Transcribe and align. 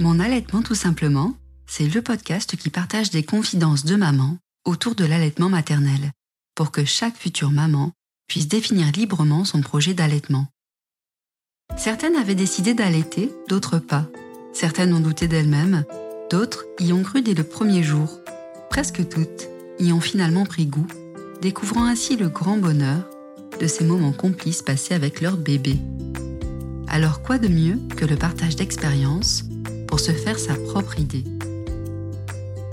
Mon 0.00 0.20
allaitement 0.20 0.62
tout 0.62 0.76
simplement, 0.76 1.34
c'est 1.66 1.88
le 1.88 2.02
podcast 2.02 2.56
qui 2.56 2.70
partage 2.70 3.10
des 3.10 3.24
confidences 3.24 3.84
de 3.84 3.96
maman 3.96 4.38
autour 4.64 4.94
de 4.94 5.04
l'allaitement 5.04 5.48
maternel, 5.48 6.12
pour 6.54 6.70
que 6.70 6.84
chaque 6.84 7.16
future 7.16 7.50
maman 7.50 7.90
puisse 8.28 8.46
définir 8.46 8.92
librement 8.92 9.44
son 9.44 9.60
projet 9.60 9.94
d'allaitement. 9.94 10.46
Certaines 11.76 12.14
avaient 12.14 12.36
décidé 12.36 12.74
d'allaiter, 12.74 13.32
d'autres 13.48 13.80
pas. 13.80 14.06
Certaines 14.52 14.94
ont 14.94 15.00
douté 15.00 15.26
d'elles-mêmes, 15.26 15.84
d'autres 16.30 16.64
y 16.78 16.92
ont 16.92 17.02
cru 17.02 17.20
dès 17.20 17.34
le 17.34 17.42
premier 17.42 17.82
jour. 17.82 18.20
Presque 18.70 19.08
toutes 19.08 19.48
y 19.80 19.92
ont 19.92 20.00
finalement 20.00 20.46
pris 20.46 20.66
goût, 20.66 20.86
découvrant 21.42 21.84
ainsi 21.84 22.16
le 22.16 22.28
grand 22.28 22.56
bonheur 22.56 23.10
de 23.60 23.66
ces 23.66 23.82
moments 23.82 24.12
complices 24.12 24.62
passés 24.62 24.94
avec 24.94 25.20
leur 25.20 25.36
bébé. 25.36 25.76
Alors 26.86 27.20
quoi 27.20 27.38
de 27.38 27.48
mieux 27.48 27.80
que 27.96 28.04
le 28.04 28.16
partage 28.16 28.54
d'expériences 28.54 29.42
pour 29.88 29.98
se 29.98 30.12
faire 30.12 30.38
sa 30.38 30.54
propre 30.54 31.00
idée 31.00 31.24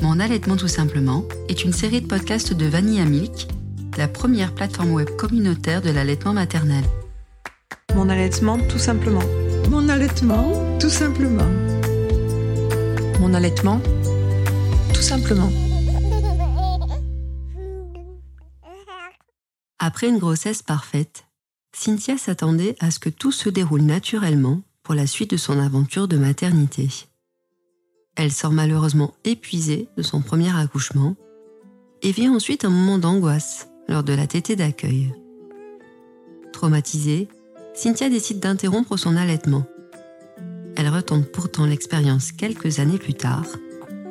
Mon 0.02 0.20
allaitement 0.20 0.58
tout 0.58 0.68
simplement 0.68 1.26
est 1.50 1.64
une 1.64 1.74
série 1.74 2.02
de 2.02 2.08
podcasts 2.08 2.54
de 2.54 2.66
Vanilla 2.66 3.06
Milk, 3.06 3.48
la 3.98 4.08
première 4.08 4.54
plateforme 4.54 4.92
web 4.92 5.10
communautaire 5.18 5.82
de 5.82 5.90
l'allaitement 5.90 6.34
maternel. 6.34 6.84
Mon 7.96 8.10
allaitement 8.10 8.60
tout 8.70 8.78
simplement. 8.78 9.24
Mon 9.70 9.88
allaitement 9.90 10.78
tout 10.80 10.90
simplement. 10.90 11.50
Mon 13.20 13.34
allaitement 13.34 13.82
tout 14.94 15.02
simplement. 15.02 15.52
Après 19.80 20.10
une 20.10 20.18
grossesse 20.18 20.62
parfaite, 20.62 21.26
Cynthia 21.74 22.18
s'attendait 22.18 22.76
à 22.80 22.92
ce 22.92 23.00
que 23.00 23.10
tout 23.10 23.32
se 23.32 23.50
déroule 23.50 23.82
naturellement 23.82 24.62
pour 24.86 24.96
la 24.96 25.08
suite 25.08 25.32
de 25.32 25.38
son 25.38 25.60
aventure 25.60 26.08
de 26.08 26.16
maternité. 26.16 26.88
Elle 28.16 28.32
sort 28.32 28.52
malheureusement 28.52 29.14
épuisée 29.26 29.90
de 29.98 30.04
son 30.04 30.22
premier 30.22 30.56
accouchement 30.56 31.16
et 32.04 32.12
vit 32.12 32.30
ensuite 32.30 32.64
un 32.64 32.70
moment 32.70 33.00
d'angoisse 33.00 33.68
lors 33.90 34.04
de 34.04 34.14
la 34.14 34.28
tétée 34.28 34.56
d'accueil. 34.56 35.12
Traumatisée, 36.54 37.28
Cynthia 37.74 38.10
décide 38.10 38.40
d'interrompre 38.40 38.96
son 38.96 39.18
allaitement. 39.18 39.66
Elle 40.78 40.88
retente 40.88 41.32
pourtant 41.32 41.66
l'expérience 41.66 42.32
quelques 42.32 42.80
années 42.80 43.00
plus 43.00 43.16
tard, 43.16 43.48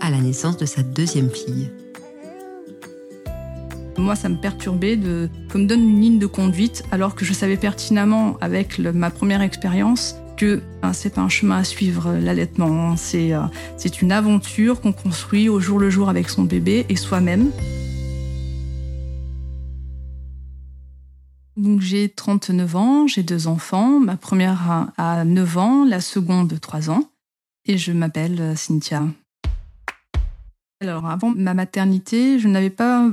à 0.00 0.11
la 0.11 0.20
naissance 0.20 0.56
de 0.56 0.67
sa 0.67 0.83
deuxième 0.83 1.30
fille. 1.30 1.70
Moi, 3.97 4.17
ça 4.17 4.28
me 4.28 4.36
perturbait 4.36 4.97
de 4.97 5.30
qu'on 5.52 5.61
me 5.61 5.67
donne 5.67 5.89
une 5.89 6.00
ligne 6.00 6.19
de 6.19 6.27
conduite 6.27 6.83
alors 6.91 7.14
que 7.14 7.25
je 7.25 7.33
savais 7.33 7.56
pertinemment 7.56 8.36
avec 8.41 8.80
ma 8.80 9.11
première 9.11 9.41
expérience 9.41 10.17
que 10.37 10.63
hein, 10.83 10.93
c'est 10.93 11.15
pas 11.15 11.21
un 11.21 11.29
chemin 11.29 11.59
à 11.59 11.65
suivre 11.65 12.13
l'allaitement, 12.13 12.97
c'est 12.97 13.33
euh, 13.33 13.43
c'est 13.77 14.03
une 14.03 14.13
aventure 14.13 14.81
qu'on 14.81 14.93
construit 14.93 15.49
au 15.49 15.61
jour 15.61 15.79
le 15.79 15.91
jour 15.91 16.09
avec 16.09 16.29
son 16.29 16.45
bébé 16.45 16.87
et 16.89 16.97
soi-même. 16.97 17.51
Donc 21.57 21.81
j'ai 21.81 22.09
39 22.09 22.77
ans, 22.77 23.07
j'ai 23.07 23.23
deux 23.23 23.47
enfants, 23.47 24.01
ma 24.01 24.17
première 24.17 24.91
a 24.97 25.25
9 25.25 25.59
ans, 25.59 25.85
la 25.85 26.01
seconde 26.01 26.59
3 26.61 26.91
ans 26.91 27.05
et 27.67 27.79
je 27.79 27.93
m'appelle 27.93 28.41
euh, 28.41 28.57
Cynthia. 28.57 29.05
Alors 30.81 31.07
avant 31.07 31.33
ma 31.35 31.55
maternité, 31.55 32.39
je 32.39 32.48
n'avais 32.48 32.71
pas 32.71 33.11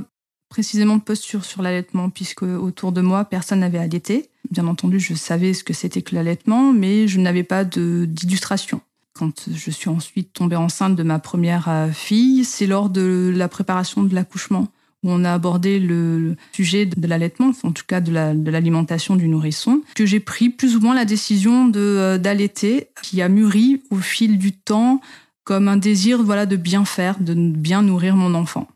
précisément 0.52 0.98
de 0.98 1.02
posture 1.02 1.46
sur 1.46 1.62
l'allaitement, 1.62 2.10
puisque 2.10 2.42
autour 2.42 2.92
de 2.92 3.00
moi, 3.00 3.24
personne 3.24 3.60
n'avait 3.60 3.78
allaité. 3.78 4.28
Bien 4.50 4.66
entendu, 4.66 5.00
je 5.00 5.14
savais 5.14 5.54
ce 5.54 5.64
que 5.64 5.72
c'était 5.72 6.02
que 6.02 6.14
l'allaitement, 6.14 6.74
mais 6.74 7.08
je 7.08 7.18
n'avais 7.18 7.42
pas 7.42 7.64
d'illustration. 7.64 8.82
Quand 9.14 9.48
je 9.50 9.70
suis 9.70 9.88
ensuite 9.88 10.34
tombée 10.34 10.56
enceinte 10.56 10.94
de 10.94 11.02
ma 11.02 11.18
première 11.18 11.70
euh, 11.70 11.88
fille, 11.90 12.44
c'est 12.44 12.66
lors 12.66 12.90
de 12.90 13.32
la 13.34 13.48
préparation 13.48 14.02
de 14.02 14.14
l'accouchement 14.14 14.68
où 15.02 15.10
on 15.10 15.24
a 15.24 15.32
abordé 15.32 15.80
le 15.80 16.36
sujet 16.52 16.84
de 16.84 17.06
l'allaitement, 17.06 17.52
en 17.62 17.72
tout 17.72 17.84
cas 17.88 18.02
de 18.02 18.12
l'alimentation 18.12 19.16
du 19.16 19.28
nourrisson, 19.28 19.80
que 19.96 20.04
j'ai 20.04 20.20
pris 20.20 20.50
plus 20.50 20.76
ou 20.76 20.80
moins 20.80 20.94
la 20.94 21.06
décision 21.06 21.72
euh, 21.74 22.18
d'allaiter, 22.18 22.88
qui 23.02 23.22
a 23.22 23.30
mûri 23.30 23.80
au 23.90 23.96
fil 23.96 24.36
du 24.36 24.52
temps 24.52 25.00
comme 25.44 25.66
un 25.66 25.78
désir 25.78 26.22
voilà 26.22 26.44
de 26.44 26.56
bien 26.56 26.84
faire, 26.84 27.18
de 27.20 27.32
bien 27.32 27.80
nourrir 27.80 28.16
mon 28.16 28.34
enfant 28.34 28.68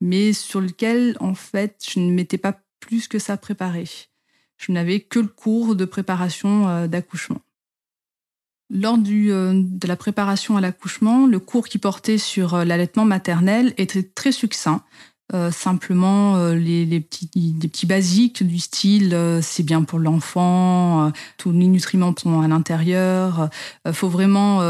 mais 0.00 0.32
sur 0.32 0.60
lequel, 0.60 1.16
en 1.20 1.34
fait, 1.34 1.84
je 1.92 2.00
ne 2.00 2.12
m'étais 2.12 2.38
pas 2.38 2.60
plus 2.80 3.08
que 3.08 3.18
ça 3.18 3.36
préparé. 3.36 3.84
Je 4.56 4.72
n'avais 4.72 5.00
que 5.00 5.18
le 5.18 5.28
cours 5.28 5.76
de 5.76 5.84
préparation 5.84 6.68
euh, 6.68 6.86
d'accouchement. 6.86 7.40
Lors 8.70 8.98
du, 8.98 9.32
euh, 9.32 9.52
de 9.54 9.86
la 9.86 9.96
préparation 9.96 10.56
à 10.56 10.60
l'accouchement, 10.60 11.26
le 11.26 11.38
cours 11.38 11.68
qui 11.68 11.78
portait 11.78 12.18
sur 12.18 12.54
euh, 12.54 12.64
l'allaitement 12.64 13.04
maternel 13.04 13.72
était 13.78 14.02
très 14.02 14.32
succinct. 14.32 14.84
Euh, 15.34 15.50
simplement 15.50 16.36
euh, 16.36 16.54
les, 16.54 16.86
les, 16.86 17.00
petits, 17.00 17.28
des 17.34 17.68
petits 17.68 17.84
basiques 17.84 18.42
du 18.42 18.58
style 18.58 19.12
euh, 19.12 19.40
c'est 19.42 19.62
bien 19.62 19.82
pour 19.82 19.98
l'enfant, 19.98 21.12
tous 21.36 21.52
les 21.52 21.66
nutriments 21.66 22.14
sont 22.16 22.40
à 22.40 22.48
l'intérieur, 22.48 23.50
faut 23.92 24.08
vraiment 24.08 24.60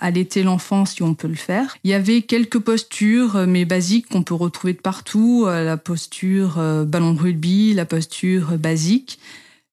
allaiter 0.00 0.42
l'enfant 0.42 0.84
si 0.84 1.02
on 1.02 1.14
peut 1.14 1.28
le 1.28 1.34
faire. 1.34 1.76
Il 1.84 1.90
y 1.90 1.94
avait 1.94 2.22
quelques 2.22 2.58
postures, 2.58 3.46
mais 3.46 3.64
basiques 3.64 4.08
qu'on 4.08 4.22
peut 4.22 4.34
retrouver 4.34 4.72
de 4.72 4.80
partout, 4.80 5.46
la 5.46 5.76
posture 5.76 6.56
ballon 6.86 7.14
rugby, 7.14 7.72
la 7.72 7.84
posture 7.84 8.58
basique. 8.58 9.18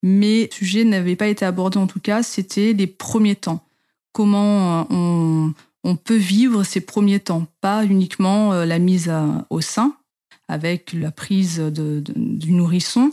Mais 0.03 0.43
le 0.43 0.55
sujet 0.55 0.83
n'avait 0.83 1.15
pas 1.15 1.27
été 1.27 1.45
abordé 1.45 1.77
en 1.77 1.87
tout 1.87 1.99
cas, 1.99 2.23
c'était 2.23 2.73
les 2.73 2.87
premiers 2.87 3.35
temps. 3.35 3.63
Comment 4.13 4.87
on, 4.89 5.53
on 5.83 5.95
peut 5.95 6.15
vivre 6.15 6.63
ces 6.63 6.81
premiers 6.81 7.19
temps, 7.19 7.47
pas 7.59 7.85
uniquement 7.85 8.53
la 8.53 8.79
mise 8.79 9.11
au 9.49 9.61
sein, 9.61 9.95
avec 10.51 10.91
la 10.91 11.11
prise 11.11 11.59
du 11.59 12.51
nourrisson, 12.51 13.11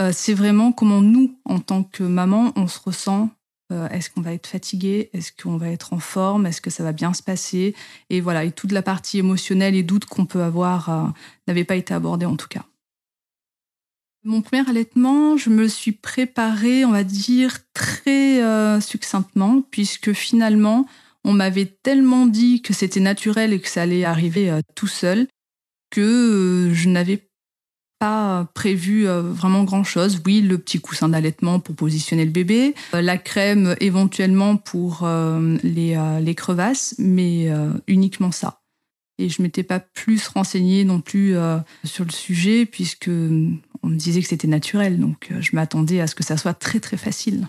euh, 0.00 0.10
c'est 0.12 0.32
vraiment 0.32 0.72
comment 0.72 1.02
nous, 1.02 1.38
en 1.44 1.60
tant 1.60 1.82
que 1.82 2.02
maman, 2.02 2.52
on 2.56 2.66
se 2.66 2.78
ressent. 2.82 3.28
Euh, 3.70 3.88
est-ce 3.90 4.08
qu'on 4.08 4.22
va 4.22 4.32
être 4.32 4.46
fatigué? 4.46 5.10
Est-ce 5.12 5.30
qu'on 5.30 5.58
va 5.58 5.68
être 5.68 5.92
en 5.92 5.98
forme? 5.98 6.46
Est-ce 6.46 6.62
que 6.62 6.70
ça 6.70 6.84
va 6.84 6.92
bien 6.92 7.12
se 7.12 7.22
passer? 7.22 7.74
Et 8.08 8.22
voilà, 8.22 8.44
et 8.44 8.52
toute 8.52 8.72
la 8.72 8.80
partie 8.80 9.18
émotionnelle 9.18 9.74
et 9.74 9.82
doute 9.82 10.06
qu'on 10.06 10.24
peut 10.24 10.42
avoir 10.42 10.88
euh, 10.88 11.08
n'avait 11.46 11.64
pas 11.64 11.76
été 11.76 11.92
abordée 11.92 12.24
en 12.24 12.36
tout 12.36 12.48
cas. 12.48 12.64
Mon 14.24 14.40
premier 14.40 14.66
allaitement, 14.68 15.36
je 15.36 15.50
me 15.50 15.68
suis 15.68 15.92
préparée, 15.92 16.86
on 16.86 16.90
va 16.90 17.04
dire, 17.04 17.58
très 17.72 18.40
succinctement, 18.80 19.62
puisque 19.70 20.12
finalement, 20.12 20.86
on 21.24 21.32
m'avait 21.32 21.66
tellement 21.66 22.26
dit 22.26 22.60
que 22.60 22.74
c'était 22.74 23.00
naturel 23.00 23.52
et 23.52 23.60
que 23.60 23.68
ça 23.68 23.82
allait 23.82 24.04
arriver 24.04 24.52
tout 24.74 24.88
seul, 24.88 25.28
que 25.90 26.00
euh, 26.00 26.74
je 26.74 26.88
n'avais 26.88 27.28
pas 27.98 28.48
prévu 28.54 29.08
euh, 29.08 29.22
vraiment 29.22 29.64
grand 29.64 29.84
chose. 29.84 30.20
Oui, 30.24 30.40
le 30.40 30.58
petit 30.58 30.80
coussin 30.80 31.08
d'allaitement 31.08 31.58
pour 31.58 31.74
positionner 31.74 32.24
le 32.24 32.30
bébé, 32.30 32.74
euh, 32.94 33.02
la 33.02 33.18
crème 33.18 33.74
éventuellement 33.80 34.56
pour 34.56 35.08
les, 35.62 36.34
crevasses, 36.36 36.94
mais 36.98 37.48
uniquement 37.86 38.30
ça. 38.30 38.60
Et 39.20 39.28
je 39.28 39.42
m'étais 39.42 39.64
pas 39.64 39.80
plus 39.80 40.28
renseignée 40.28 40.84
non 40.84 41.00
plus 41.00 41.34
sur 41.82 42.04
le 42.04 42.12
sujet 42.12 42.66
puisque 42.66 43.08
on 43.08 43.88
me 43.88 43.96
disait 43.96 44.22
que 44.22 44.28
c'était 44.28 44.46
naturel, 44.46 45.00
donc 45.00 45.30
je 45.40 45.56
m'attendais 45.56 46.00
à 46.00 46.06
ce 46.06 46.14
que 46.14 46.22
ça 46.22 46.36
soit 46.36 46.54
très 46.54 46.78
très 46.78 46.96
facile. 46.96 47.48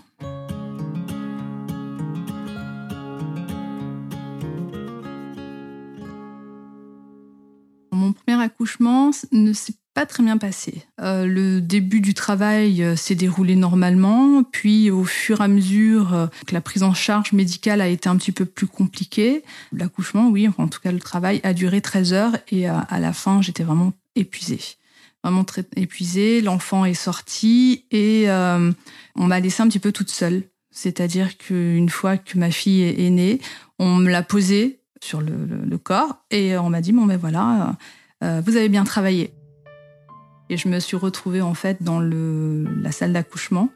Mon 8.10 8.14
premier 8.14 8.42
accouchement 8.42 9.12
ne 9.30 9.52
s'est 9.52 9.74
pas 9.94 10.04
très 10.04 10.24
bien 10.24 10.36
passé. 10.36 10.82
Euh, 11.00 11.26
le 11.26 11.60
début 11.60 12.00
du 12.00 12.12
travail 12.12 12.82
euh, 12.82 12.96
s'est 12.96 13.14
déroulé 13.14 13.54
normalement, 13.54 14.42
puis 14.42 14.90
au 14.90 15.04
fur 15.04 15.40
et 15.40 15.44
à 15.44 15.46
mesure 15.48 16.12
euh, 16.12 16.26
que 16.44 16.52
la 16.52 16.60
prise 16.60 16.82
en 16.82 16.92
charge 16.92 17.30
médicale 17.30 17.80
a 17.80 17.86
été 17.86 18.08
un 18.08 18.16
petit 18.16 18.32
peu 18.32 18.46
plus 18.46 18.66
compliquée, 18.66 19.44
l'accouchement, 19.70 20.28
oui, 20.28 20.48
en 20.58 20.66
tout 20.66 20.80
cas 20.80 20.90
le 20.90 20.98
travail 20.98 21.40
a 21.44 21.54
duré 21.54 21.80
13 21.80 22.12
heures 22.12 22.36
et 22.50 22.66
à, 22.66 22.98
la 22.98 23.12
fin 23.12 23.42
j'étais 23.42 23.62
vraiment 23.62 23.92
épuisée. 24.16 24.58
Vraiment 25.22 25.44
très 25.44 25.64
épuisée, 25.76 26.40
l'enfant 26.40 26.84
est 26.84 26.94
sorti 26.94 27.84
et 27.92 28.26
on 28.28 29.26
m'a 29.26 29.38
laissée 29.38 29.62
un 29.62 29.68
petit 29.68 29.78
peu 29.78 29.92
toute 29.92 30.10
seule. 30.10 30.42
C'est-à-dire 30.72 31.38
qu'une 31.38 31.90
fois 31.90 32.16
que 32.16 32.36
ma 32.36 32.50
fille 32.50 32.82
est 32.82 33.10
née, 33.10 33.40
on 33.78 33.94
me 33.94 34.10
l'a 34.10 34.24
posée 34.24 34.80
sur 35.00 35.20
le, 35.20 35.78
corps. 35.78 36.24
Et 36.30 36.56
on 36.56 36.70
m'a 36.70 36.80
dit, 36.80 36.92
bon 36.92 37.06
ben 37.06 37.16
voilà, 37.16 37.76
euh, 38.22 38.42
vous 38.44 38.56
avez 38.56 38.68
bien 38.68 38.84
travaillé. 38.84 39.32
Et 40.48 40.56
je 40.56 40.68
me 40.68 40.80
suis 40.80 40.96
retrouvée 40.96 41.40
en 41.40 41.54
fait 41.54 41.82
dans 41.82 42.00
le, 42.00 42.66
la 42.82 42.92
salle 42.92 43.12
d'accouchement, 43.12 43.70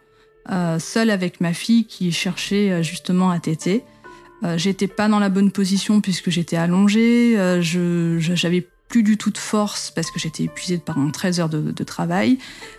euh, 0.51 0.79
seule 0.79 1.11
avec 1.11 1.41
ma 1.41 1.53
fille 1.53 1.87
qui 1.87 2.13
cherchait 2.13 2.71
euh, 2.71 2.83
justement 2.83 3.31
à 3.31 3.39
téter. 3.39 3.85
j'étais 4.57 4.89
pas 4.89 5.09
dans 5.09 5.21
la 5.21 5.31
bonne 5.31 5.51
position 5.51 6.03
puisque 6.03 6.29
j'étais 6.29 6.57
allongée, 6.57 7.35
je 7.63 8.19
j'avais 8.19 8.67
plus 8.89 9.03
du 9.03 9.17
tout 9.17 9.31
de 9.31 9.39
force 9.39 9.91
parce 9.91 10.11
que 10.11 10.21
j'étais 10.21 10.43
épuisée 10.45 10.77
pendant 10.77 11.11
13 11.11 11.41
heures 11.41 11.49
de, 11.49 11.73
de, 11.73 11.85
travail. 11.85 12.37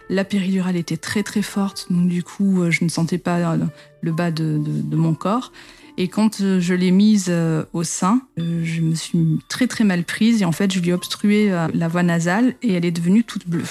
La 0.07 0.23
péridurale 0.23 0.75
était 0.75 0.97
très 0.97 1.23
très 1.23 1.41
forte, 1.41 1.87
donc 1.89 2.07
du 2.07 2.21
coup 2.21 2.69
je 2.69 2.83
ne 2.83 2.89
sentais 2.89 3.17
pas 3.17 3.57
le 4.01 4.11
bas 4.11 4.29
de, 4.29 4.59
de, 4.59 4.81
de 4.83 4.95
mon 4.95 5.15
corps. 5.15 5.51
Et 5.97 6.07
quand 6.07 6.59
je 6.59 6.73
l'ai 6.73 6.91
mise 6.91 7.31
au 7.73 7.83
sein, 7.83 8.21
je 8.37 8.81
me 8.81 8.95
suis 8.95 9.39
très 9.47 9.67
très 9.67 9.83
mal 9.83 10.03
prise. 10.03 10.41
Et 10.41 10.45
en 10.45 10.51
fait 10.51 10.71
je 10.73 10.79
lui 10.79 10.89
ai 10.89 10.93
obstrué 10.93 11.49
la 11.73 11.87
voie 11.87 12.03
nasale 12.03 12.55
et 12.61 12.73
elle 12.73 12.85
est 12.85 12.91
devenue 12.91 13.23
toute 13.23 13.47
bleue 13.47 13.63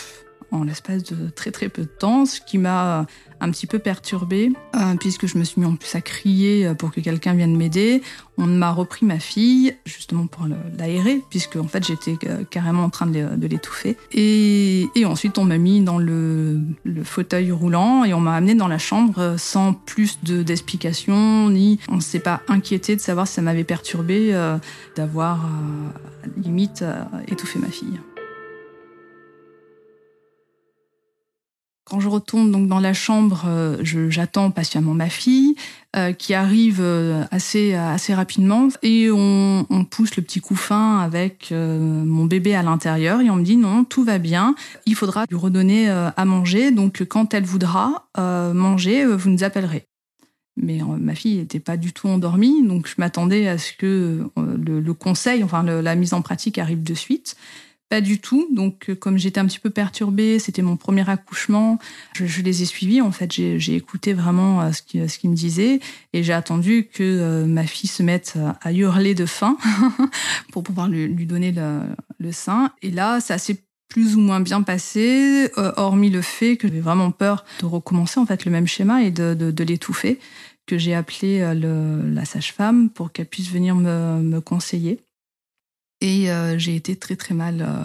en 0.55 0.65
l'espace 0.65 1.03
de 1.05 1.29
très 1.31 1.51
très 1.51 1.69
peu 1.69 1.83
de 1.83 1.89
temps, 1.89 2.27
ce 2.27 2.41
qui 2.41 2.59
m'a 2.59 3.07
un 3.41 3.51
petit 3.51 3.67
peu 3.67 3.79
perturbée, 3.79 4.53
euh, 4.75 4.95
puisque 4.99 5.27
je 5.27 5.37
me 5.37 5.45
suis 5.45 5.61
mis 5.61 5.67
en 5.67 5.77
plus 5.77 5.95
à 5.95 6.01
crier 6.01 6.67
euh, 6.67 6.75
pour 6.75 6.93
que 6.93 7.01
quelqu'un 7.01 7.35
vienne 7.35 7.57
m'aider. 7.57 8.03
On 8.39 8.47
m'a 8.47 8.71
repris 8.71 9.05
ma 9.05 9.19
fille, 9.19 9.77
justement 9.85 10.27
pour 10.27 10.47
l'aérer, 10.79 11.21
puisque 11.31 11.57
en 11.57 11.69
fait 11.69 11.85
j'étais 11.85 12.17
euh, 12.27 12.45
carrément 12.49 12.85
en 12.85 12.91
train 12.91 13.07
de 13.07 13.47
l'étouffer. 13.47 13.97
Et, 14.13 14.89
ensuite 15.05 15.37
on 15.39 15.45
m'a 15.45 15.59
mis 15.59 15.81
dans 15.83 15.99
le, 15.99 16.61
fauteuil 17.05 17.53
roulant 17.53 18.05
et 18.05 18.15
on 18.15 18.21
m'a 18.21 18.35
amené 18.35 18.55
dans 18.55 18.69
la 18.69 18.79
chambre 18.79 19.37
sans 19.39 19.75
plus 19.75 20.19
d'explications, 20.23 21.51
ni 21.51 21.79
on 21.89 21.97
ne 21.97 22.01
s'est 22.01 22.19
pas 22.19 22.41
inquiété 22.49 22.97
de 22.97 23.01
savoir 23.01 23.29
si 23.29 23.35
ça 23.35 23.43
m'avait 23.43 23.65
perturbé 23.65 24.33
d'avoir 24.97 25.49
limite 26.37 26.85
étouffé 27.29 27.59
ma 27.59 27.69
fille. 27.69 28.01
Quand 31.95 32.01
je 32.01 32.09
retourne 32.09 32.51
donc 32.51 32.67
dans 32.67 32.81
la 32.81 32.93
chambre, 32.93 33.45
euh, 33.47 33.79
j'attends 34.11 34.51
patiemment 34.51 34.95
ma 34.95 35.09
fille 35.09 35.55
euh, 35.95 36.11
qui 36.13 36.35
arrive 36.35 36.81
euh, 36.81 37.23
assez 37.31 37.75
assez 37.75 38.13
rapidement 38.13 38.67
et 38.83 39.13
on, 39.13 39.65
pousse 39.89 40.17
le 40.17 40.25
petit 40.25 40.41
couffin 40.41 40.99
avec 40.99 41.53
mon 41.53 42.25
bébé 42.25 42.57
à 42.57 42.65
l'intérieur 42.65 43.21
et 43.21 43.31
on 43.31 43.37
me 43.37 43.45
dit 43.45 43.57
non 43.57 43.85
tout 43.85 44.03
va 44.03 44.19
bien, 44.19 44.57
il 44.87 44.97
faudra 44.97 45.25
lui 45.31 45.37
redonner 45.37 45.89
à 45.89 46.25
manger 46.25 46.73
donc 46.73 47.05
quand 47.05 47.33
elle 47.33 47.45
voudra 47.45 48.09
manger 48.17 49.07
vous 49.07 49.31
nous 49.31 49.45
appellerez. 49.45 49.87
Mais 50.57 50.81
ma 50.99 51.15
fille 51.15 51.37
n'était 51.37 51.61
pas 51.61 51.77
du 51.77 51.93
tout 51.93 52.09
endormie, 52.09 52.67
donc 52.67 52.89
je 52.89 52.95
m'attendais 52.99 53.47
à 53.47 53.57
ce 53.57 53.73
que 53.73 54.29
le, 54.37 54.95
conseil, 54.95 55.45
enfin 55.45 55.63
la 55.63 55.95
mise 55.95 56.13
en 56.13 56.23
pratique 56.23 56.59
arrive 56.59 56.83
de 56.83 56.95
suite. 56.95 57.37
Pas 57.91 58.01
du 58.01 58.19
tout. 58.19 58.49
Donc, 58.51 58.89
euh, 58.89 58.95
comme 58.95 59.19
j'étais 59.19 59.41
un 59.41 59.47
petit 59.47 59.59
peu 59.59 59.71
perturbée, 59.71 60.39
c'était 60.39 60.63
mon 60.63 60.77
premier 60.77 61.09
accouchement, 61.09 61.79
je, 62.15 62.43
les 62.43 62.63
ai 62.63 62.65
suivis. 62.65 63.01
En 63.01 63.13
fait, 63.13 63.31
j'ai 63.33 63.75
écouté 63.75 64.15
vraiment 64.15 64.63
euh, 64.63 64.73
ce 64.73 64.83
qu'ils 64.83 65.31
me 65.31 65.37
disaient 65.37 65.81
et 66.13 66.23
j'ai 66.23 66.33
attendu 66.33 66.89
que 66.93 67.03
euh, 67.03 67.47
ma 67.47 67.65
fille 67.65 67.89
se 67.89 68.03
mette 68.03 68.39
à 68.63 68.73
hurler 68.73 69.15
de 69.15 69.27
faim 69.27 69.59
pour 70.53 70.63
pouvoir 70.63 70.89
lui, 70.89 71.27
donner 71.27 71.53
le, 71.53 72.33
sein. 72.33 72.73
Et 72.81 72.91
là, 72.91 73.21
ça 73.21 73.37
s'est 73.37 73.63
plus 73.89 74.17
ou 74.17 74.21
moins 74.21 74.41
bien 74.41 74.63
passé, 74.63 75.51
hormis 75.57 76.11
le 76.11 76.23
fait 76.23 76.57
que 76.57 76.67
j'avais 76.67 76.81
vraiment 76.81 77.11
peur 77.11 77.45
de 77.61 77.67
recommencer 77.67 78.19
en 78.19 78.27
fait 78.27 78.45
le 78.45 78.51
même 78.51 78.67
schéma 78.67 79.05
et 79.05 79.11
de, 79.11 79.63
l'étouffer, 79.63 80.19
que 80.67 80.79
j'ai 80.79 80.95
appelé 80.95 81.41
la 81.55 82.25
sage-femme 82.25 82.89
pour 82.91 83.13
qu'elle 83.13 83.27
puisse 83.27 83.51
venir 83.51 83.77
me 83.77 84.41
conseiller. 84.41 84.99
Et 86.05 86.31
euh, 86.31 86.59
j'ai 86.59 86.77
été 86.77 86.97
très 86.97 87.17
très 87.17 87.33
mal 87.33 87.63
euh, 87.67 87.83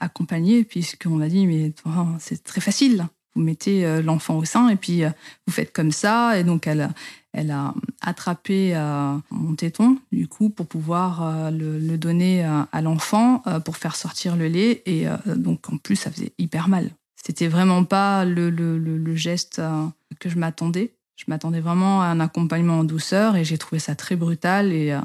accompagnée 0.00 0.64
puisqu'on 0.64 1.10
m'a 1.10 1.28
dit 1.28 1.46
mais 1.46 1.72
c'est 2.18 2.42
très 2.42 2.60
facile. 2.60 3.06
Vous 3.36 3.42
mettez 3.42 3.86
euh, 3.86 4.02
l'enfant 4.02 4.36
au 4.36 4.44
sein 4.44 4.68
et 4.68 4.74
puis 4.74 5.02
vous 5.46 5.52
faites 5.52 5.72
comme 5.72 5.92
ça. 5.92 6.40
Et 6.40 6.42
donc 6.42 6.66
elle, 6.66 6.90
elle 7.32 7.52
a 7.52 7.72
attrapé 8.00 8.74
mon 9.30 9.54
téton 9.54 9.96
du 10.10 10.26
coup 10.26 10.50
pour 10.50 10.66
pouvoir 10.66 11.52
le, 11.52 11.96
donner 11.96 12.42
à 12.44 12.82
l'enfant 12.82 13.44
pour 13.64 13.76
faire 13.76 13.94
sortir 13.94 14.34
le 14.34 14.48
lait. 14.48 14.82
Et 14.84 15.06
donc 15.36 15.70
en 15.70 15.76
plus 15.76 15.94
ça 15.94 16.10
faisait 16.10 16.32
hyper 16.38 16.66
mal. 16.66 16.90
C'était 17.24 17.46
vraiment 17.46 17.84
pas 17.84 18.24
le, 18.24 18.50
le 18.50 19.14
geste 19.14 19.62
que 20.18 20.28
je 20.28 20.36
m'attendais. 20.36 20.96
Je 21.14 21.26
m'attendais 21.28 21.60
vraiment 21.60 22.02
à 22.02 22.06
un 22.06 22.18
accompagnement 22.18 22.80
en 22.80 22.84
douceur 22.84 23.36
et 23.36 23.44
j'ai 23.44 23.56
trouvé 23.56 23.78
ça 23.78 23.94
très 23.94 24.16
brutal 24.16 24.72
et 24.72 24.98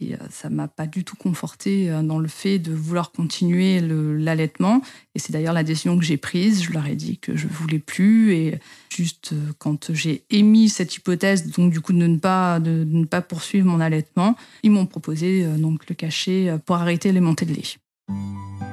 et 0.00 0.14
euh, 0.14 0.18
ça 0.30 0.50
m'a 0.50 0.68
pas 0.68 0.86
du 0.86 1.04
tout 1.04 1.16
conforté 1.16 1.90
euh, 1.90 2.02
dans 2.02 2.18
le 2.18 2.28
fait 2.28 2.58
de 2.58 2.72
vouloir 2.74 3.12
continuer 3.12 3.80
l'allaitement. 3.80 4.82
Et 5.14 5.18
c'est 5.18 5.32
d'ailleurs 5.32 5.54
la 5.54 5.62
décision 5.62 5.98
que 5.98 6.04
j'ai 6.04 6.16
prise. 6.16 6.62
Je 6.62 6.72
leur 6.72 6.86
ai 6.86 6.94
dit 6.96 7.18
que 7.18 7.36
je 7.36 7.46
voulais 7.46 7.78
plus. 7.78 8.34
Et 8.34 8.58
juste 8.94 9.30
euh, 9.32 9.52
quand 9.58 9.92
j'ai 9.92 10.24
émis 10.30 10.68
cette 10.68 10.94
hypothèse, 10.94 11.50
donc 11.50 11.72
du 11.72 11.80
coup 11.80 11.92
de 11.92 12.06
ne 12.06 12.18
pas, 12.18 12.60
de, 12.60 12.84
ne 12.86 13.04
pas 13.04 13.22
poursuivre 13.22 13.66
mon 13.66 13.80
allaitement, 13.80 14.36
ils 14.62 14.70
m'ont 14.70 14.86
proposé 14.86 15.44
donc 15.58 15.88
le 15.88 15.94
cachet 15.94 16.54
pour 16.64 16.76
arrêter 16.76 17.12
les 17.12 17.20
montées 17.20 17.46
de 17.46 17.54
lait. 17.54 18.65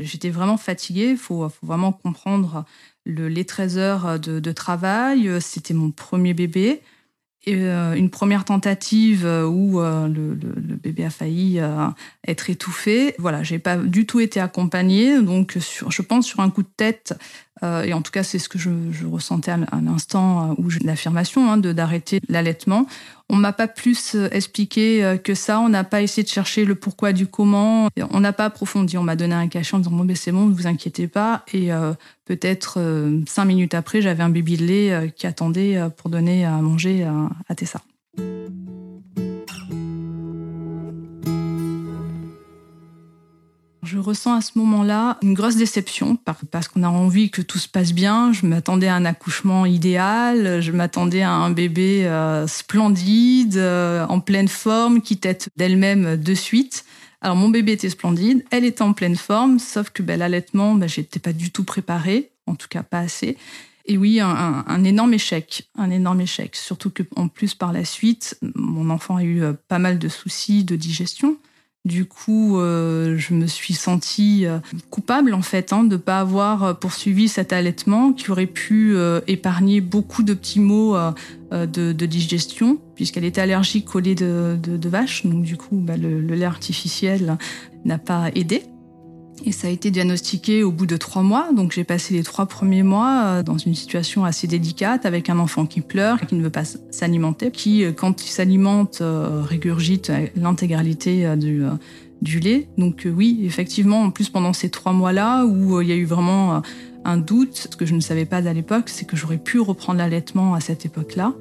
J'étais 0.00 0.30
vraiment 0.30 0.56
fatiguée. 0.56 1.10
Il 1.10 1.16
faut, 1.16 1.48
vraiment 1.62 1.92
comprendre 1.92 2.64
les 3.06 3.44
13 3.44 3.78
heures 3.78 4.20
de, 4.20 4.52
travail. 4.52 5.30
C'était 5.40 5.74
mon 5.74 5.90
premier 5.90 6.34
bébé. 6.34 6.82
Et 7.46 7.54
euh, 7.54 7.94
une 7.94 8.10
première 8.10 8.44
tentative 8.44 9.24
où 9.24 9.80
euh, 9.80 10.08
le, 10.08 10.34
bébé 10.76 11.04
a 11.04 11.10
failli 11.10 11.58
euh, 11.58 11.86
être 12.26 12.50
étouffé. 12.50 13.14
Voilà, 13.18 13.42
j'ai 13.42 13.58
pas 13.58 13.78
du 13.78 14.04
tout 14.04 14.20
été 14.20 14.40
accompagnée, 14.40 15.22
donc 15.22 15.56
je 15.56 16.02
pense 16.02 16.26
sur 16.26 16.40
un 16.40 16.50
coup 16.50 16.62
de 16.62 16.70
tête, 16.76 17.14
euh, 17.62 17.82
et 17.82 17.92
en 17.92 18.02
tout 18.02 18.10
cas, 18.10 18.22
c'est 18.22 18.38
ce 18.38 18.48
que 18.48 18.58
je, 18.58 18.70
ressentais 19.06 19.50
à, 19.50 19.80
l'instant 19.82 20.50
euh, 20.50 20.54
où 20.58 20.68
l'affirmation 20.84 21.50
hein, 21.50 21.56
de 21.56 21.72
d'arrêter 21.72 22.20
l'allaitement. 22.28 22.86
On 23.28 23.36
m'a 23.36 23.52
pas 23.52 23.68
plus 23.68 24.14
euh, 24.14 24.28
expliqué 24.32 25.18
que 25.22 25.34
ça. 25.34 25.60
On 25.60 25.68
n'a 25.68 25.84
pas 25.84 26.02
essayé 26.02 26.22
de 26.22 26.28
chercher 26.28 26.64
le 26.64 26.74
pourquoi 26.74 27.12
du 27.12 27.26
comment. 27.26 27.88
On 28.10 28.20
n'a 28.20 28.32
pas 28.32 28.46
approfondi. 28.46 28.98
On 28.98 29.02
m'a 29.02 29.16
donné 29.16 29.34
un 29.34 29.48
cachet 29.48 29.76
en 29.76 29.78
disant 29.78 29.92
bon, 29.92 30.04
ben 30.04 30.16
c'est 30.16 30.32
bon, 30.32 30.46
ne 30.46 30.54
vous 30.54 30.66
inquiétez 30.66 31.06
pas. 31.06 31.44
Et 31.52 31.70
peut-être 32.24 32.78
cinq 33.28 33.44
minutes 33.44 33.74
après, 33.74 34.02
j'avais 34.02 34.22
un 34.22 34.30
bébé 34.30 34.56
de 34.56 34.64
lait 34.64 35.12
qui 35.16 35.26
attendait 35.26 35.78
pour 35.96 36.10
donner 36.10 36.44
à 36.44 36.52
manger 36.60 37.06
à 37.48 37.54
Tessa. 37.54 37.80
Je 43.82 43.98
ressens 43.98 44.34
à 44.34 44.40
ce 44.42 44.58
moment-là 44.58 45.18
une 45.22 45.32
grosse 45.32 45.56
déception 45.56 46.18
parce 46.50 46.68
qu'on 46.68 46.82
a 46.82 46.88
envie 46.88 47.30
que 47.30 47.40
tout 47.40 47.58
se 47.58 47.68
passe 47.68 47.92
bien. 47.92 48.32
Je 48.32 48.44
m'attendais 48.44 48.88
à 48.88 48.94
un 48.94 49.06
accouchement 49.06 49.64
idéal, 49.64 50.60
je 50.60 50.70
m'attendais 50.70 51.22
à 51.22 51.32
un 51.32 51.50
bébé 51.50 52.06
euh, 52.06 52.46
splendide, 52.46 53.56
euh, 53.56 54.04
en 54.06 54.20
pleine 54.20 54.48
forme, 54.48 55.00
qui 55.00 55.16
tête 55.16 55.48
d'elle-même 55.56 56.16
de 56.16 56.34
suite. 56.34 56.84
Alors 57.22 57.36
mon 57.36 57.48
bébé 57.48 57.72
était 57.72 57.88
splendide, 57.88 58.44
elle 58.50 58.64
était 58.64 58.82
en 58.82 58.92
pleine 58.92 59.16
forme, 59.16 59.58
sauf 59.58 59.90
que 59.90 60.02
ben, 60.02 60.18
l'allaitement, 60.18 60.74
ben, 60.74 60.88
j'étais 60.88 61.20
pas 61.20 61.32
du 61.32 61.50
tout 61.50 61.64
préparée, 61.64 62.32
en 62.46 62.54
tout 62.54 62.68
cas 62.68 62.82
pas 62.82 63.00
assez. 63.00 63.38
Et 63.86 63.96
oui, 63.96 64.20
un, 64.20 64.64
un, 64.66 64.84
énorme 64.84 65.14
échec, 65.14 65.68
un 65.76 65.90
énorme 65.90 66.20
échec. 66.20 66.54
Surtout 66.54 66.90
que 66.90 67.02
en 67.16 67.28
plus 67.28 67.54
par 67.54 67.72
la 67.72 67.84
suite, 67.84 68.38
mon 68.54 68.90
enfant 68.90 69.16
a 69.16 69.24
eu 69.24 69.42
euh, 69.42 69.54
pas 69.68 69.78
mal 69.78 69.98
de 69.98 70.08
soucis 70.08 70.64
de 70.64 70.76
digestion. 70.76 71.38
Du 71.86 72.04
coup, 72.04 72.58
euh, 72.58 73.16
je 73.16 73.32
me 73.32 73.46
suis 73.46 73.72
sentie 73.72 74.44
euh, 74.44 74.58
coupable 74.90 75.32
en 75.32 75.40
fait 75.40 75.72
hein, 75.72 75.82
de 75.82 75.92
ne 75.92 75.96
pas 75.96 76.20
avoir 76.20 76.62
euh, 76.62 76.74
poursuivi 76.74 77.26
cet 77.26 77.54
allaitement 77.54 78.12
qui 78.12 78.30
aurait 78.30 78.44
pu 78.46 78.94
épargner 79.26 79.80
beaucoup 79.80 80.22
de 80.22 80.34
petits 80.34 80.60
maux 80.60 80.96
de, 81.52 81.92
digestion 81.92 82.78
puisqu'elle 82.94 83.24
était 83.24 83.40
allergique 83.40 83.94
au 83.94 84.00
lait 84.00 84.14
de, 84.14 84.88
vache. 84.88 85.24
Donc 85.24 85.42
du 85.42 85.56
coup, 85.56 85.76
bah, 85.76 85.96
le 85.96 86.20
lait 86.20 86.44
artificiel 86.44 87.38
n'a 87.86 87.98
pas 87.98 88.30
aidé. 88.34 88.62
Et 89.46 89.52
ça 89.52 89.68
a 89.68 89.70
été 89.70 89.90
diagnostiqué 89.90 90.62
au 90.62 90.70
bout 90.70 90.86
de 90.86 90.96
trois 90.96 91.22
mois. 91.22 91.50
Donc 91.52 91.72
j'ai 91.72 91.84
passé 91.84 92.14
les 92.14 92.22
trois 92.22 92.46
premiers 92.46 92.82
mois 92.82 93.22
euh, 93.24 93.42
dans 93.42 93.56
une 93.56 93.74
situation 93.74 94.24
assez 94.24 94.46
délicate 94.46 95.06
avec 95.06 95.30
un 95.30 95.38
enfant 95.38 95.66
qui 95.66 95.80
pleure, 95.80 96.20
qui 96.26 96.34
ne 96.34 96.42
veut 96.42 96.50
pas 96.50 96.64
s'alimenter, 96.90 97.50
qui, 97.50 97.84
euh, 97.84 97.92
quand 97.92 98.24
il 98.24 98.28
s'alimente, 98.28 98.98
euh, 99.00 99.42
régurgite 99.42 100.12
l'intégralité 100.36 101.36
du, 101.36 101.62
du 102.20 102.40
lait. 102.40 102.68
Donc 102.76 103.06
oui, 103.06 103.40
effectivement, 103.44 104.02
en 104.02 104.10
plus 104.10 104.28
pendant 104.28 104.52
ces 104.52 104.68
trois 104.68 104.92
mois-là 104.92 105.44
où 105.44 105.80
il 105.80 105.88
y 105.88 105.92
a 105.92 105.96
eu 105.96 106.04
vraiment 106.04 106.62
un 107.04 107.16
doute, 107.16 107.68
ce 107.70 107.76
que 107.76 107.86
je 107.86 107.94
ne 107.94 108.00
savais 108.00 108.26
pas 108.26 108.36
à 108.48 108.52
l'époque, 108.52 108.88
c'est 108.88 109.06
que 109.06 109.16
j'aurais 109.16 109.38
pu 109.38 109.58
reprendre 109.58 109.98
l'allaitement 109.98 110.54
à 110.54 110.60
cette 110.60 110.84
époque-là. 110.84 111.34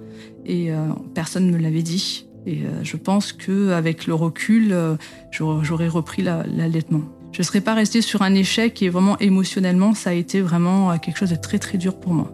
Et 0.45 0.71
personne 1.13 1.47
ne 1.47 1.51
me 1.51 1.57
l'avait 1.57 1.83
dit. 1.83 2.25
Et 2.45 2.61
je 2.83 2.97
pense 2.97 3.33
qu'avec 3.33 4.07
le 4.07 4.13
recul, 4.13 4.75
j'aurais 5.31 5.87
repris 5.87 6.23
l'allaitement 6.23 7.03
je 7.31 7.41
ne 7.41 7.43
serais 7.43 7.61
pas 7.61 7.73
restée 7.73 8.01
sur 8.01 8.21
un 8.21 8.33
échec 8.33 8.81
et 8.81 8.89
vraiment 8.89 9.17
émotionnellement, 9.19 9.93
ça 9.93 10.11
a 10.11 10.13
été 10.13 10.41
vraiment 10.41 10.91
euh, 10.91 10.97
quelque 10.97 11.17
chose 11.17 11.29
de 11.29 11.35
très 11.35 11.59
très 11.59 11.77
dur 11.77 11.99
pour 11.99 12.13
moi. 12.13 12.31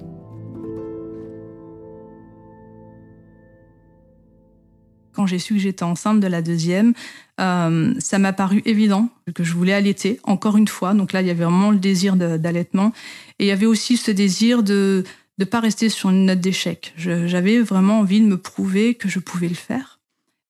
Quand 5.13 5.27
j'ai 5.27 5.39
su 5.39 5.53
que 5.53 5.59
j'étais 5.59 5.83
enceinte 5.83 6.19
de 6.19 6.27
la 6.27 6.41
deuxième, 6.41 6.93
euh, 7.39 7.93
ça 7.99 8.19
m'a 8.19 8.33
paru 8.33 8.61
évident 8.65 9.09
que 9.33 9.43
je 9.43 9.53
voulais 9.53 9.73
allaiter, 9.73 10.19
encore 10.23 10.57
une 10.57 10.67
fois. 10.67 10.93
Donc 10.93 11.13
là, 11.13 11.21
il 11.21 11.27
y 11.27 11.31
avait 11.31 11.45
vraiment 11.45 11.71
le 11.71 11.77
désir 11.77 12.17
d'allaitement. 12.17 12.91
Et 13.39 13.45
il 13.45 13.47
y 13.47 13.51
avait 13.51 13.65
aussi 13.65 13.95
ce 13.95 14.11
désir 14.11 14.61
de 14.61 15.05
ne 15.37 15.45
pas 15.45 15.61
rester 15.61 15.87
sur 15.87 16.09
une 16.09 16.25
note 16.25 16.41
d'échec. 16.41 16.93
J'avais 16.97 17.59
vraiment 17.61 17.99
envie 17.99 18.19
de 18.19 18.25
me 18.25 18.37
prouver 18.37 18.95
que 18.95 19.07
je 19.07 19.19
pouvais 19.19 19.47
le 19.47 19.55
faire 19.55 19.99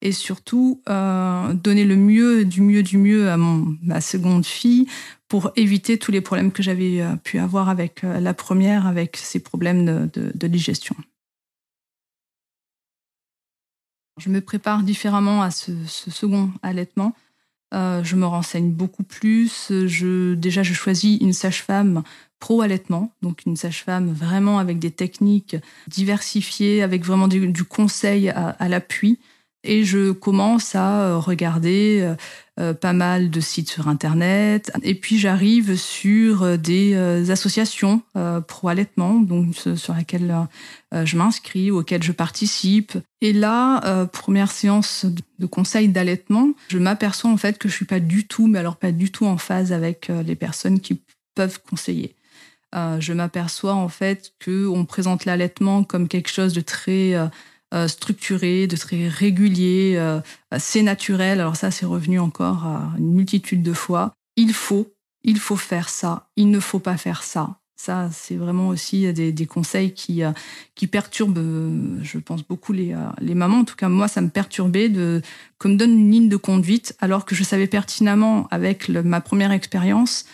et 0.05 0.11
surtout 0.11 0.83
euh, 0.87 1.51
donner 1.53 1.83
le 1.83 1.95
mieux 1.95 2.45
du 2.45 2.61
mieux 2.61 2.83
du 2.83 2.99
mieux 2.99 3.31
à 3.31 3.37
mon, 3.37 3.75
ma 3.81 4.01
seconde 4.01 4.45
fille 4.45 4.87
pour 5.27 5.51
éviter 5.55 5.97
tous 5.97 6.11
les 6.11 6.21
problèmes 6.21 6.51
que 6.51 6.61
j'avais 6.61 7.03
pu 7.23 7.39
avoir 7.39 7.69
avec 7.69 8.03
la 8.03 8.35
première, 8.35 8.85
avec 8.85 9.17
ces 9.17 9.39
problèmes 9.39 10.07
de, 10.13 10.47
digestion. 10.47 10.95
Je 14.19 14.29
me 14.29 14.41
prépare 14.41 14.83
différemment 14.83 15.41
à 15.41 15.49
ce, 15.49 15.71
second 15.87 16.51
allaitement. 16.61 17.15
je 17.73 18.15
me 18.15 18.27
renseigne 18.27 18.71
beaucoup 18.71 19.03
plus. 19.03 19.71
Je, 19.87 20.35
déjà, 20.35 20.61
je 20.61 20.75
choisis 20.75 21.19
une 21.19 21.33
sage-femme 21.33 22.03
pro-allaitement, 22.39 23.11
donc 23.23 23.47
une 23.47 23.57
sage-femme 23.57 24.13
vraiment 24.13 24.59
avec 24.59 24.77
des 24.77 24.91
techniques 24.91 25.55
diversifiées, 25.87 26.83
avec 26.83 27.03
vraiment 27.03 27.27
du, 27.27 27.63
conseil 27.63 28.29
à 28.29 28.69
l'appui 28.69 29.17
et 29.65 29.83
je 29.83 30.11
commence 30.11 30.75
à 30.75 31.01
euh, 31.01 31.17
regarder 31.17 31.99
euh, 32.01 32.15
euh, 32.59 32.73
pas 32.73 32.93
mal 32.93 33.29
de 33.29 33.39
sites 33.39 33.69
sur 33.69 33.87
Internet. 33.87 34.71
Et 34.83 34.95
puis 34.95 35.17
j'arrive 35.17 35.75
sur 35.75 36.57
des 36.57 36.95
associations 37.29 38.01
pro-allaitement, 38.47 39.15
donc 39.15 39.55
sur 39.55 39.93
lesquelles 39.93 40.33
je 40.93 41.17
m'inscris, 41.17 41.71
auxquelles 41.71 42.03
je 42.03 42.13
participe. 42.13 42.97
Et 43.19 43.33
là, 43.33 44.05
première 44.07 44.51
séance 44.51 45.05
de 45.39 45.45
conseil 45.45 45.89
d'allaitement, 45.89 46.51
je 46.69 46.77
m'aperçois 46.77 47.29
en 47.29 47.37
fait 47.37 47.57
que 47.57 47.67
je 47.67 47.73
suis 47.73 47.85
pas 47.85 47.99
du 47.99 48.25
tout, 48.25 48.47
mais 48.47 48.59
alors 48.59 48.77
pas 48.77 48.93
du 48.93 49.11
tout 49.11 49.25
en 49.25 49.37
phase 49.37 49.73
avec 49.73 50.09
les 50.25 50.35
personnes 50.35 50.79
qui 50.79 51.01
peuvent 51.35 51.59
conseiller. 51.69 52.15
je 52.73 53.11
m'aperçois 53.11 53.73
en 53.73 53.89
fait 53.89 54.31
que 54.39 54.65
on 54.67 54.85
présente 54.85 55.25
l'allaitement 55.25 55.83
comme 55.83 56.07
quelque 56.07 56.29
chose 56.29 56.53
de 56.53 56.61
très 56.61 57.15
euh, 57.73 57.87
structuré, 57.87 58.67
de 58.67 58.77
très 58.77 59.07
régulier, 59.07 59.95
euh, 59.97 60.21
c'est 60.57 60.83
naturel. 60.83 61.39
Alors 61.39 61.55
ça, 61.55 61.71
c'est 61.71 61.85
revenu 61.85 62.19
encore 62.19 62.65
une 62.97 63.13
multitude 63.13 63.63
de 63.63 63.73
fois. 63.73 64.13
Il 64.35 64.53
faut, 64.53 64.93
il 65.23 65.39
faut 65.39 65.55
faire 65.55 65.89
ça. 65.89 66.27
Il 66.35 66.51
ne 66.51 66.59
faut 66.59 66.79
pas 66.79 66.95
faire 66.95 67.23
ça. 67.23 67.57
Ça, 67.75 68.09
c'est 68.13 68.35
vraiment 68.35 68.69
aussi 68.69 69.11
des, 69.11 69.45
conseils 69.47 69.93
qui, 69.93 70.23
euh, 70.23 70.31
qui 70.75 70.87
perturbent, 70.87 71.99
je 72.01 72.17
pense, 72.19 72.43
beaucoup 72.43 72.71
les, 72.71 72.95
les 73.19 73.35
mamans. 73.35 73.59
En 73.59 73.65
tout 73.65 73.75
cas, 73.75 73.89
moi, 73.89 74.07
ça 74.07 74.21
me 74.21 74.29
perturbait 74.29 74.87
de, 74.87 75.21
qu'on 75.57 75.69
me 75.69 75.75
donne 75.75 75.99
une 75.99 76.11
ligne 76.11 76.29
de 76.29 76.37
conduite, 76.37 76.95
alors 77.01 77.25
que 77.25 77.35
je 77.35 77.43
savais 77.43 77.67
pertinemment, 77.67 78.47
avec 78.51 78.89
ma 78.89 79.21
première 79.21 79.51
expérience, 79.51 80.25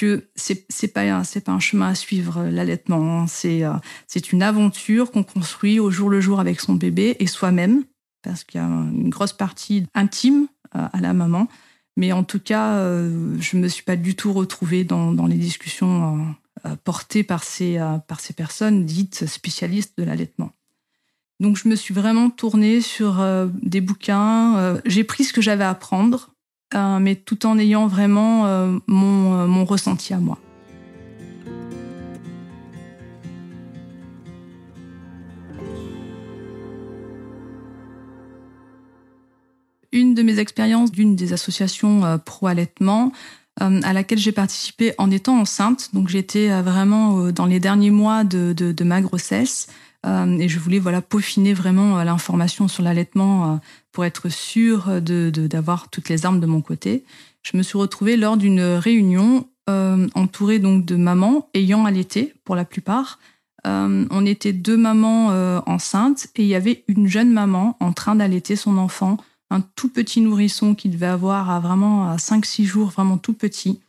que 0.00 0.30
c'est 0.34 0.64
c'est 0.70 0.88
pas 0.88 1.02
un 1.02 1.60
chemin 1.60 1.88
à 1.88 1.94
suivre 1.94 2.38
euh, 2.38 2.50
l'allaitement. 2.50 3.20
Hein. 3.20 3.26
C'est 3.26 3.64
euh, 3.64 3.74
c'est 4.06 4.32
une 4.32 4.42
aventure 4.42 5.10
qu'on 5.10 5.22
construit 5.22 5.78
au 5.78 5.90
jour 5.90 6.08
le 6.08 6.22
jour 6.22 6.40
avec 6.40 6.60
son 6.60 6.74
bébé 6.74 7.16
et 7.18 7.26
soi-même, 7.26 7.84
parce 8.22 8.44
qu'il 8.44 8.60
y 8.60 8.64
a 8.64 8.66
une 8.66 9.10
grosse 9.10 9.34
partie 9.34 9.84
intime 9.94 10.48
euh, 10.74 10.86
à 10.90 11.00
la 11.00 11.12
maman. 11.12 11.48
Mais 11.98 12.12
en 12.12 12.24
tout 12.24 12.40
cas, 12.40 12.78
je 12.78 13.56
me 13.58 13.68
suis 13.68 13.82
pas 13.82 13.96
du 13.96 14.14
tout 14.14 14.32
retrouvée 14.32 14.84
dans, 14.84 15.26
les 15.26 15.36
discussions 15.36 16.34
portées 16.84 17.24
par 17.24 17.42
ces 17.42 17.78
personnes 18.34 18.86
dites 18.86 19.26
spécialistes 19.26 19.98
de 19.98 20.04
l'allaitement. 20.04 20.52
Donc 21.40 21.58
je 21.58 21.68
me 21.68 21.74
suis 21.74 21.92
vraiment 21.92 22.30
tournée 22.30 22.80
sur 22.80 23.22
des 23.60 23.82
bouquins. 23.82 24.80
J'ai 24.86 25.04
pris 25.04 25.24
ce 25.24 25.34
que 25.34 25.42
j'avais 25.42 25.64
à 25.64 25.70
apprendre 25.70 26.29
mais 26.74 27.16
tout 27.16 27.46
en 27.46 27.58
ayant 27.58 27.86
vraiment 27.86 28.46
euh, 28.46 28.78
mon, 28.86 29.40
euh, 29.40 29.46
mon 29.46 29.64
ressenti 29.64 30.14
à 30.14 30.18
moi. 30.18 30.38
Une 39.92 40.14
de 40.14 40.22
mes 40.22 40.38
expériences 40.38 40.92
d'une 40.92 41.16
des 41.16 41.32
associations 41.32 42.20
pro-allaitement, 42.24 43.10
à 43.56 43.92
laquelle 43.92 44.18
j'ai 44.18 44.30
participé 44.30 44.94
en 44.98 45.10
étant 45.10 45.40
enceinte. 45.40 45.90
Donc 45.92 46.08
j'étais 46.08 46.48
vraiment 46.62 47.32
dans 47.32 47.44
les 47.44 47.58
derniers 47.58 47.90
mois 47.90 48.22
de, 48.22 48.52
de 48.52 48.84
ma 48.84 49.00
grossesse 49.00 49.66
et 50.04 50.48
je 50.48 50.58
voulais 50.58 50.78
voilà 50.78 51.02
peaufiner 51.02 51.52
vraiment 51.52 52.02
l'information 52.02 52.68
sur 52.68 52.82
l'allaitement 52.82 53.60
pour 53.92 54.04
être 54.04 54.30
sûre 54.30 55.00
de, 55.02 55.30
d'avoir 55.30 55.90
toutes 55.90 56.08
les 56.08 56.24
armes 56.24 56.40
de 56.40 56.46
mon 56.46 56.62
côté. 56.62 57.04
Je 57.42 57.56
me 57.56 57.62
suis 57.62 57.78
retrouvée 57.78 58.16
lors 58.16 58.36
d'une 58.36 58.60
réunion 58.60 59.46
euh, 59.70 60.08
entourée 60.14 60.58
donc 60.58 60.84
de 60.84 60.96
mamans 60.96 61.48
ayant 61.54 61.84
allaité 61.84 62.34
pour 62.44 62.56
la 62.56 62.64
plupart. 62.64 63.20
Euh, 63.66 64.06
on 64.10 64.26
était 64.26 64.52
deux 64.52 64.76
mamans 64.76 65.30
euh, 65.30 65.60
enceintes 65.66 66.26
et 66.34 66.42
il 66.42 66.48
y 66.48 66.54
avait 66.54 66.82
une 66.88 67.06
jeune 67.06 67.30
maman 67.30 67.76
en 67.78 67.92
train 67.92 68.16
d'allaiter 68.16 68.56
son 68.56 68.78
enfant, 68.78 69.18
un 69.50 69.60
tout 69.60 69.88
petit 69.88 70.22
nourrisson 70.22 70.74
qui 70.74 70.88
devait 70.88 71.06
avoir 71.06 71.50
à 71.50 71.60
vraiment 71.60 72.10
à 72.10 72.16
5-6 72.16 72.64
jours, 72.64 72.88
vraiment 72.88 73.18
tout 73.18 73.34
petit. 73.34 73.80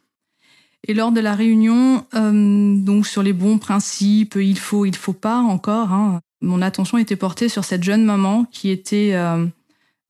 Et 0.88 0.94
lors 0.94 1.12
de 1.12 1.20
la 1.20 1.36
réunion, 1.36 2.06
donc 2.14 3.06
sur 3.06 3.22
les 3.22 3.34
bons 3.34 3.60
principes, 3.60 4.36
il 4.36 4.58
faut, 4.58 4.86
il 4.86 4.96
faut 4.96 5.14
pas 5.14 5.38
encore, 5.38 5.92
hein, 5.94 6.22
mon 6.42 6.62
attention 6.62 6.98
était 6.98 7.16
portée 7.16 7.50
sur 7.50 7.64
cette 7.64 7.84
jeune 7.84 8.04
maman 8.04 8.46
qui 8.46 8.72
était 8.72 9.14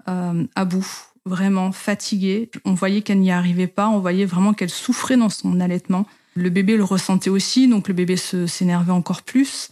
euh, 0.08 0.44
à 0.56 0.66
bout, 0.66 0.88
vraiment 1.26 1.72
fatiguée. 1.72 2.50
On 2.66 2.74
voyait 2.74 3.02
qu'elle 3.02 3.20
n'y 3.20 3.32
arrivait 3.32 3.68
pas, 3.68 3.90
on 3.90 4.00
voyait 4.00 4.26
vraiment 4.26 4.54
qu'elle 4.54 4.70
souffrait 4.70 5.18
dans 5.18 5.30
son 5.30 5.60
allaitement. 5.60 6.08
Le 6.34 6.50
bébé 6.50 6.78
le 6.78 6.84
ressentait 6.84 7.30
aussi, 7.30 7.68
donc 7.68 7.88
le 7.88 7.94
bébé 7.94 8.16
s'énervait 8.18 8.92
encore 8.92 9.22
plus. 9.22 9.70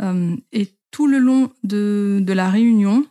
Euh, 0.00 0.36
et 0.52 0.68
tout 0.90 1.06
le 1.06 1.18
long 1.18 1.50
de, 1.64 2.24
la 2.26 2.48
réunion, 2.48 3.04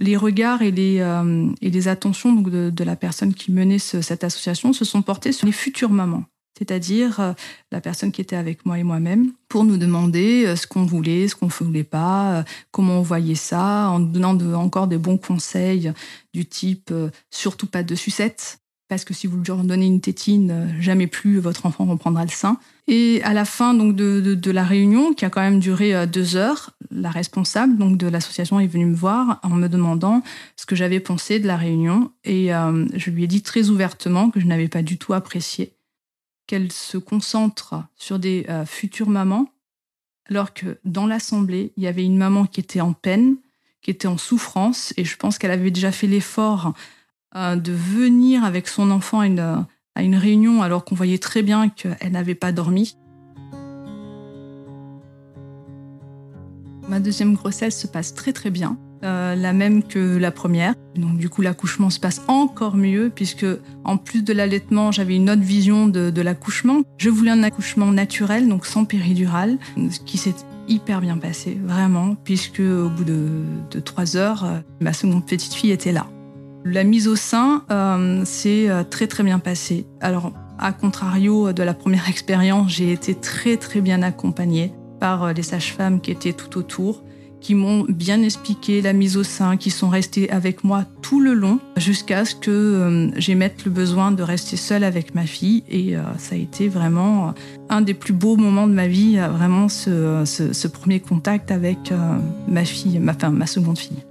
les 0.00 0.16
regards 0.16 0.62
et 0.62 0.70
les, 0.70 0.98
euh, 1.00 1.48
et 1.60 1.70
les 1.70 1.88
attentions 1.88 2.32
donc 2.32 2.50
de, 2.50 2.84
la 2.84 2.96
personne 2.96 3.34
qui 3.34 3.52
menait 3.52 3.78
cette 3.78 4.24
association 4.24 4.72
se 4.72 4.84
sont 4.84 5.02
portés 5.02 5.32
sur 5.32 5.46
les 5.46 5.52
futures 5.52 5.90
mamans 5.90 6.24
c'est-à-dire 6.58 7.20
euh, 7.20 7.32
la 7.70 7.80
personne 7.80 8.10
qui 8.10 8.20
était 8.20 8.36
avec 8.36 8.66
moi 8.66 8.78
et 8.78 8.82
moi-même, 8.82 9.32
pour 9.48 9.64
nous 9.64 9.76
demander 9.76 10.44
euh, 10.44 10.56
ce 10.56 10.66
qu'on 10.66 10.84
voulait, 10.84 11.28
ce 11.28 11.36
qu'on 11.36 11.46
ne 11.46 11.50
voulait 11.50 11.84
pas, 11.84 12.32
euh, 12.32 12.42
comment 12.72 12.98
on 12.98 13.02
voyait 13.02 13.36
ça, 13.36 13.88
en 13.90 14.00
donnant 14.00 14.38
encore 14.54 14.88
des 14.88 14.98
bons 14.98 15.18
conseils 15.18 15.92
du 16.34 16.46
type 16.46 16.92
surtout 17.30 17.66
pas 17.66 17.82
de 17.82 17.94
sucette, 17.94 18.58
parce 18.88 19.04
que 19.04 19.14
si 19.14 19.26
vous 19.26 19.42
leur 19.46 19.62
donnez 19.64 19.86
une 19.86 20.00
tétine, 20.00 20.74
jamais 20.80 21.06
plus 21.06 21.38
votre 21.38 21.66
enfant 21.66 21.84
reprendra 21.84 22.24
le 22.24 22.30
sein. 22.30 22.58
Et 22.86 23.20
à 23.22 23.34
la 23.34 23.44
fin 23.44 23.74
donc 23.74 23.96
de, 23.96 24.50
la 24.50 24.64
réunion, 24.64 25.12
qui 25.12 25.24
a 25.24 25.30
quand 25.30 25.40
même 25.40 25.58
duré 25.58 26.06
deux 26.06 26.36
heures, 26.36 26.70
la 26.90 27.10
responsable 27.10 27.76
donc 27.76 27.98
de 27.98 28.06
l'association 28.06 28.60
est 28.60 28.66
venue 28.66 28.86
me 28.86 28.94
voir 28.94 29.40
en 29.42 29.50
me 29.50 29.68
demandant 29.68 30.22
ce 30.56 30.64
que 30.64 30.76
j'avais 30.76 31.00
pensé 31.00 31.38
de 31.38 31.46
la 31.46 31.56
réunion, 31.56 32.12
et 32.24 32.48
je 32.94 33.10
lui 33.10 33.24
ai 33.24 33.26
dit 33.26 33.42
très 33.42 33.68
ouvertement 33.68 34.30
que 34.30 34.40
je 34.40 34.46
n'avais 34.46 34.68
pas 34.68 34.82
du 34.82 34.96
tout 34.96 35.12
apprécié 35.12 35.72
qu'elle 36.48 36.72
se 36.72 36.98
concentre 36.98 37.84
sur 37.94 38.18
des 38.18 38.44
euh, 38.48 38.66
futures 38.66 39.10
mamans, 39.10 39.46
alors 40.28 40.52
que 40.52 40.80
dans 40.84 41.06
l'assemblée, 41.06 41.72
il 41.76 41.84
y 41.84 41.86
avait 41.86 42.04
une 42.04 42.16
maman 42.16 42.46
qui 42.46 42.58
était 42.58 42.80
en 42.80 42.94
peine, 42.94 43.36
qui 43.82 43.92
était 43.92 44.08
en 44.08 44.18
souffrance, 44.18 44.92
et 44.96 45.04
je 45.04 45.16
pense 45.16 45.38
qu'elle 45.38 45.52
avait 45.52 45.70
déjà 45.70 45.92
fait 45.92 46.08
l'effort 46.08 46.72
euh, 47.36 47.54
de 47.54 47.72
venir 47.72 48.42
avec 48.42 48.66
son 48.66 48.90
enfant 48.90 49.20
à 49.20 49.26
une, 49.26 49.66
à 49.94 50.02
une 50.02 50.16
réunion 50.16 50.62
alors 50.62 50.84
qu'on 50.84 50.94
voyait 50.94 51.18
très 51.18 51.42
bien 51.42 51.68
qu'elle 51.68 52.12
n'avait 52.12 52.34
pas 52.34 52.50
dormi. 52.50 52.96
Ma 56.88 56.98
deuxième 56.98 57.34
grossesse 57.34 57.78
se 57.78 57.86
passe 57.86 58.14
très 58.14 58.32
très 58.32 58.50
bien. 58.50 58.78
Euh, 59.04 59.36
la 59.36 59.52
même 59.52 59.84
que 59.84 60.16
la 60.16 60.32
première. 60.32 60.74
Donc 60.96 61.18
du 61.18 61.28
coup 61.28 61.42
l'accouchement 61.42 61.90
se 61.90 62.00
passe 62.00 62.22
encore 62.26 62.76
mieux 62.76 63.12
puisque 63.14 63.46
en 63.84 63.96
plus 63.96 64.24
de 64.24 64.32
l'allaitement 64.32 64.90
j'avais 64.90 65.14
une 65.14 65.30
autre 65.30 65.42
vision 65.42 65.86
de, 65.86 66.20
l'accouchement. 66.20 66.82
Je 66.96 67.08
voulais 67.08 67.30
un 67.30 67.44
accouchement 67.44 67.92
naturel 67.92 68.48
donc 68.48 68.66
sans 68.66 68.84
péridurale, 68.84 69.58
ce 69.76 70.00
qui 70.00 70.18
s'est 70.18 70.34
hyper 70.66 71.00
bien 71.00 71.16
passé 71.16 71.58
vraiment 71.62 72.16
puisque 72.16 72.60
au 72.60 72.88
bout 72.88 73.04
de, 73.04 73.80
trois 73.80 74.16
heures 74.16 74.44
euh, 74.44 74.58
ma 74.80 74.92
seconde 74.92 75.24
petite 75.24 75.54
fille 75.54 75.70
était 75.70 75.92
là. 75.92 76.06
La 76.64 76.82
mise 76.82 77.06
au 77.06 77.14
sein 77.14 77.62
euh, 77.70 78.24
s'est 78.24 78.68
très 78.90 79.06
très 79.06 79.22
bien 79.22 79.38
passée. 79.38 79.86
Alors 80.00 80.32
à 80.58 80.72
contrario 80.72 81.52
de 81.52 81.62
la 81.62 81.74
première 81.74 82.08
expérience 82.10 82.72
j'ai 82.72 82.90
été 82.90 83.14
très 83.14 83.58
très 83.58 83.80
bien 83.80 84.02
accompagnée 84.02 84.72
par 84.98 85.32
les 85.32 85.44
sages-femmes 85.44 86.00
qui 86.00 86.10
étaient 86.10 86.32
tout 86.32 86.58
autour 86.58 87.04
qui 87.40 87.54
m'ont 87.54 87.84
bien 87.88 88.22
expliqué 88.22 88.82
la 88.82 88.92
mise 88.92 89.16
au 89.16 89.22
sein, 89.22 89.56
qui 89.56 89.70
sont 89.70 89.88
restés 89.88 90.30
avec 90.30 90.64
moi 90.64 90.84
tout 91.02 91.20
le 91.20 91.34
long 91.34 91.58
jusqu'à 91.76 92.24
ce 92.24 92.34
que 92.34 92.50
euh, 92.50 93.10
j'émette 93.16 93.64
le 93.64 93.70
besoin 93.70 94.12
de 94.12 94.22
rester 94.22 94.56
seule 94.56 94.84
avec 94.84 95.14
ma 95.14 95.24
fille. 95.24 95.64
Et 95.68 95.96
euh, 95.96 96.02
ça 96.18 96.34
a 96.34 96.38
été 96.38 96.68
vraiment 96.68 97.34
un 97.68 97.80
des 97.80 97.94
plus 97.94 98.12
beaux 98.12 98.36
moments 98.36 98.66
de 98.66 98.74
ma 98.74 98.86
vie, 98.86 99.18
euh, 99.18 99.28
vraiment 99.28 99.68
ce, 99.68 100.24
ce, 100.24 100.68
premier 100.68 101.00
contact 101.00 101.50
avec 101.50 101.92
ma 102.46 102.64
fille, 102.64 102.98
ma, 102.98 103.12
enfin, 103.12 103.30
ma 103.30 103.46
seconde 103.46 103.78
fille. 103.78 104.04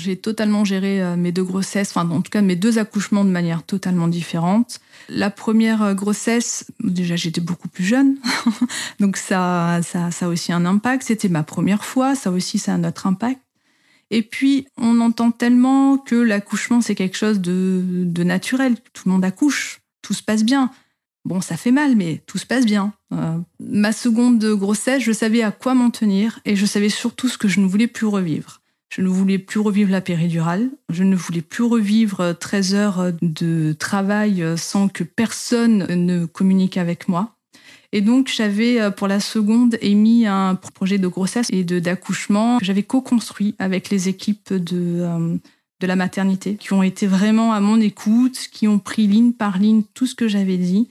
J'ai 0.00 0.16
totalement 0.16 0.64
géré 0.64 1.02
euh, 1.02 1.14
mes 1.14 1.30
deux 1.30 1.44
grossesses, 1.44 1.90
enfin 1.94 2.08
en 2.08 2.22
tout 2.22 2.30
cas 2.30 2.40
mes 2.40 2.56
deux 2.56 2.78
accouchements 2.78 3.24
de 3.24 3.30
manière 3.30 3.62
totalement 3.62 4.08
différente. 4.08 4.80
La 5.10 5.30
première 5.30 5.82
euh, 5.82 5.94
grossesse, 5.94 6.64
déjà 6.82 7.16
j'étais 7.16 7.42
beaucoup 7.42 7.68
plus 7.68 7.84
jeune, 7.84 8.16
donc 9.00 9.18
ça, 9.18 9.80
ça, 9.82 10.10
ça 10.10 10.26
a 10.26 10.28
aussi 10.30 10.54
un 10.54 10.64
impact. 10.64 11.02
C'était 11.02 11.28
ma 11.28 11.42
première 11.42 11.84
fois, 11.84 12.14
ça 12.14 12.30
aussi 12.30 12.58
ça 12.58 12.72
a 12.72 12.76
un 12.76 12.84
autre 12.84 13.06
impact. 13.06 13.40
Et 14.10 14.22
puis 14.22 14.66
on 14.78 15.00
entend 15.00 15.32
tellement 15.32 15.98
que 15.98 16.16
l'accouchement 16.16 16.80
c'est 16.80 16.94
quelque 16.94 17.18
chose 17.18 17.40
de, 17.40 17.82
de 17.86 18.24
naturel, 18.24 18.76
tout 18.94 19.02
le 19.04 19.12
monde 19.12 19.24
accouche, 19.24 19.82
tout 20.00 20.14
se 20.14 20.22
passe 20.22 20.44
bien. 20.44 20.70
Bon, 21.26 21.42
ça 21.42 21.58
fait 21.58 21.72
mal, 21.72 21.96
mais 21.96 22.22
tout 22.26 22.38
se 22.38 22.46
passe 22.46 22.64
bien. 22.64 22.94
Euh, 23.12 23.36
ma 23.58 23.92
seconde 23.92 24.42
grossesse, 24.54 25.02
je 25.02 25.12
savais 25.12 25.42
à 25.42 25.50
quoi 25.50 25.74
m'en 25.74 25.90
tenir 25.90 26.40
et 26.46 26.56
je 26.56 26.64
savais 26.64 26.88
surtout 26.88 27.28
ce 27.28 27.36
que 27.36 27.48
je 27.48 27.60
ne 27.60 27.66
voulais 27.66 27.86
plus 27.86 28.06
revivre. 28.06 28.59
Je 28.90 29.02
ne 29.02 29.08
voulais 29.08 29.38
plus 29.38 29.60
revivre 29.60 29.90
la 29.90 30.00
péridurale, 30.00 30.68
je 30.88 31.04
ne 31.04 31.14
voulais 31.14 31.42
plus 31.42 31.62
revivre 31.62 32.36
13 32.38 32.74
heures 32.74 33.12
de 33.22 33.72
travail 33.72 34.44
sans 34.56 34.88
que 34.88 35.04
personne 35.04 35.86
ne 35.88 36.26
communique 36.26 36.76
avec 36.76 37.08
moi. 37.08 37.36
Et 37.92 38.00
donc, 38.00 38.28
j'avais 38.28 38.80
euh, 38.80 38.90
pour 38.90 39.08
la 39.08 39.20
seconde 39.20 39.76
émis 39.80 40.26
un 40.26 40.54
projet 40.54 40.98
de 40.98 41.08
grossesse 41.08 41.48
et 41.50 41.64
de 41.64 41.78
d'accouchement 41.78 42.58
que 42.58 42.64
j'avais 42.64 42.84
co-construit 42.84 43.54
avec 43.58 43.90
les 43.90 44.08
équipes 44.08 44.52
de, 44.52 45.00
euh, 45.00 45.36
de 45.80 45.86
la 45.86 45.96
maternité, 45.96 46.56
qui 46.56 46.72
ont 46.72 46.82
été 46.82 47.06
vraiment 47.06 47.52
à 47.52 47.60
mon 47.60 47.80
écoute, 47.80 48.48
qui 48.52 48.68
ont 48.68 48.78
pris 48.78 49.06
ligne 49.06 49.32
par 49.32 49.58
ligne 49.58 49.82
tout 49.94 50.06
ce 50.06 50.14
que 50.14 50.28
j'avais 50.28 50.56
dit. 50.56 50.88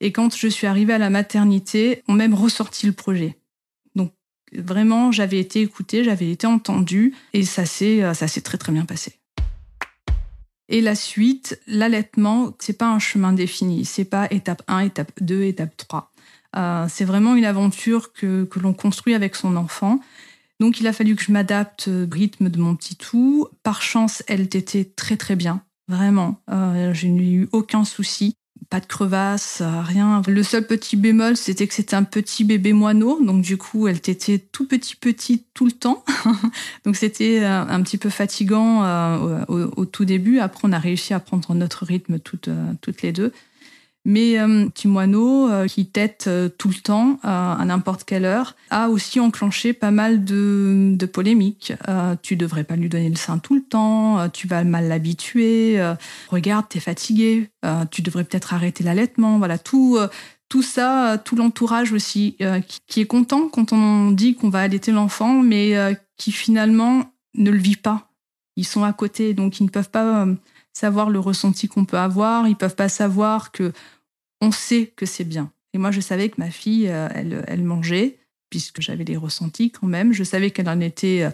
Et 0.00 0.10
quand 0.10 0.34
je 0.36 0.48
suis 0.48 0.66
arrivée 0.66 0.94
à 0.94 0.98
la 0.98 1.10
maternité, 1.10 2.02
ont 2.08 2.14
même 2.14 2.34
ressorti 2.34 2.86
le 2.86 2.92
projet. 2.92 3.36
Vraiment, 4.56 5.12
j'avais 5.12 5.38
été 5.38 5.62
écoutée, 5.62 6.04
j'avais 6.04 6.30
été 6.30 6.46
entendue, 6.46 7.14
et 7.32 7.44
ça 7.44 7.64
s'est, 7.64 8.02
euh, 8.02 8.14
ça 8.14 8.28
s'est 8.28 8.42
très 8.42 8.58
très 8.58 8.72
bien 8.72 8.84
passé. 8.84 9.14
Et 10.68 10.80
la 10.80 10.94
suite, 10.94 11.60
l'allaitement, 11.66 12.54
c'est 12.58 12.78
pas 12.78 12.88
un 12.88 12.98
chemin 12.98 13.32
défini. 13.32 13.84
C'est 13.84 14.06
pas 14.06 14.26
étape 14.30 14.62
1, 14.68 14.80
étape 14.80 15.12
2, 15.20 15.42
étape 15.42 15.76
3. 15.76 16.12
Euh, 16.56 16.86
c'est 16.88 17.04
vraiment 17.04 17.34
une 17.34 17.44
aventure 17.44 18.12
que, 18.12 18.44
que 18.44 18.58
l'on 18.58 18.72
construit 18.72 19.14
avec 19.14 19.36
son 19.36 19.56
enfant. 19.56 20.00
Donc 20.60 20.80
il 20.80 20.86
a 20.86 20.92
fallu 20.92 21.16
que 21.16 21.22
je 21.22 21.32
m'adapte 21.32 21.88
au 21.88 22.06
rythme 22.10 22.48
de 22.48 22.58
mon 22.58 22.76
petit 22.76 22.96
tout. 22.96 23.48
Par 23.62 23.82
chance, 23.82 24.22
elle 24.28 24.48
t'était 24.48 24.84
très 24.84 25.16
très 25.16 25.34
bien, 25.34 25.62
vraiment. 25.88 26.40
Euh, 26.50 26.94
je 26.94 27.06
n'ai 27.06 27.32
eu 27.32 27.48
aucun 27.52 27.84
souci, 27.84 28.36
pas 28.70 28.80
de 28.80 28.86
crevasse, 28.86 29.62
rien. 29.62 30.22
Le 30.26 30.42
seul 30.42 30.66
petit 30.66 30.96
bémol, 30.96 31.36
c'était 31.36 31.66
que 31.66 31.74
c'était 31.74 31.96
un 31.96 32.04
petit 32.04 32.44
bébé 32.44 32.72
moineau, 32.72 33.22
donc 33.22 33.42
du 33.42 33.56
coup, 33.56 33.88
elle 33.88 34.00
t'était 34.00 34.38
tout 34.38 34.66
petit 34.66 34.96
petit 34.96 35.44
tout 35.54 35.66
le 35.66 35.72
temps. 35.72 36.04
donc 36.84 36.96
c'était 36.96 37.40
euh, 37.42 37.62
un 37.62 37.82
petit 37.82 37.98
peu 37.98 38.10
fatigant 38.10 38.84
euh, 38.84 39.44
au, 39.48 39.80
au, 39.80 39.84
tout 39.84 40.04
début. 40.04 40.38
Après, 40.38 40.62
on 40.64 40.72
a 40.72 40.78
réussi 40.78 41.14
à 41.14 41.20
prendre 41.20 41.54
notre 41.54 41.84
rythme 41.84 42.18
toutes, 42.18 42.48
euh, 42.48 42.72
toutes 42.80 43.02
les 43.02 43.12
deux. 43.12 43.32
Mais 44.04 44.38
euh, 44.38 44.68
moineau 44.84 45.48
euh, 45.48 45.66
qui 45.66 45.86
tète 45.86 46.24
euh, 46.26 46.48
tout 46.48 46.68
le 46.68 46.74
temps 46.74 47.20
à 47.22 47.62
n'importe 47.64 48.02
quelle 48.04 48.24
heure 48.24 48.56
a 48.70 48.88
aussi 48.88 49.20
enclenché 49.20 49.72
pas 49.72 49.92
mal 49.92 50.24
de, 50.24 50.94
de 50.96 51.06
polémiques. 51.06 51.72
tu 52.22 52.36
devrais 52.36 52.64
pas 52.64 52.76
lui 52.76 52.88
donner 52.88 53.08
le 53.08 53.16
sein 53.16 53.38
tout 53.38 53.54
le 53.54 53.62
temps, 53.62 54.28
tu 54.30 54.48
vas 54.48 54.64
mal 54.64 54.88
l'habituer. 54.88 55.80
regarde, 56.30 56.66
t'es 56.68 56.80
fatigué, 56.80 57.50
tu 57.90 58.02
devrais 58.02 58.24
peut-être 58.24 58.54
arrêter 58.54 58.82
l'allaitement. 58.82 59.38
Voilà 59.38 59.58
tout. 59.58 59.98
tout 60.48 60.62
ça, 60.62 61.20
tout 61.24 61.36
l'entourage 61.36 61.92
aussi, 61.92 62.36
qui, 62.66 62.80
qui, 62.86 63.00
est 63.00 63.06
content 63.06 63.48
quand 63.48 63.72
on 63.72 64.10
dit 64.10 64.34
qu'on 64.34 64.48
va 64.50 64.60
allaiter 64.60 64.90
l'enfant, 64.90 65.42
mais 65.42 65.74
qui 66.16 66.32
finalement 66.32 67.04
ne 67.34 67.50
le 67.50 67.58
vit 67.58 67.76
pas. 67.76 68.08
Ils 68.56 68.66
sont 68.66 68.84
à 68.84 68.92
côté, 68.92 69.34
donc 69.34 69.60
ils 69.60 69.64
ne 69.64 69.70
peuvent 69.70 69.90
pas 69.90 70.26
savoir 70.72 71.10
le 71.10 71.18
ressenti 71.18 71.68
qu'on 71.68 71.84
peut 71.84 71.98
avoir. 71.98 72.48
Ils 72.48 72.56
peuvent 72.56 72.76
pas 72.76 72.88
savoir 72.88 73.52
que 73.52 73.72
on 74.40 74.50
sait 74.50 74.92
que 74.96 75.06
c'est 75.06 75.24
bien. 75.24 75.52
Et 75.72 75.78
moi, 75.78 75.90
je 75.90 76.00
savais 76.00 76.28
que 76.28 76.34
ma 76.38 76.50
fille, 76.50 76.88
euh, 76.88 77.08
elle, 77.14 77.44
elle 77.46 77.62
mangeait, 77.62 78.18
puisque 78.50 78.80
j'avais 78.80 79.04
les 79.04 79.16
ressentis 79.16 79.70
quand 79.70 79.86
même. 79.86 80.12
Je 80.12 80.24
savais 80.24 80.50
qu'elle 80.50 80.68
en 80.68 80.80
était 80.80 81.22
euh, 81.22 81.30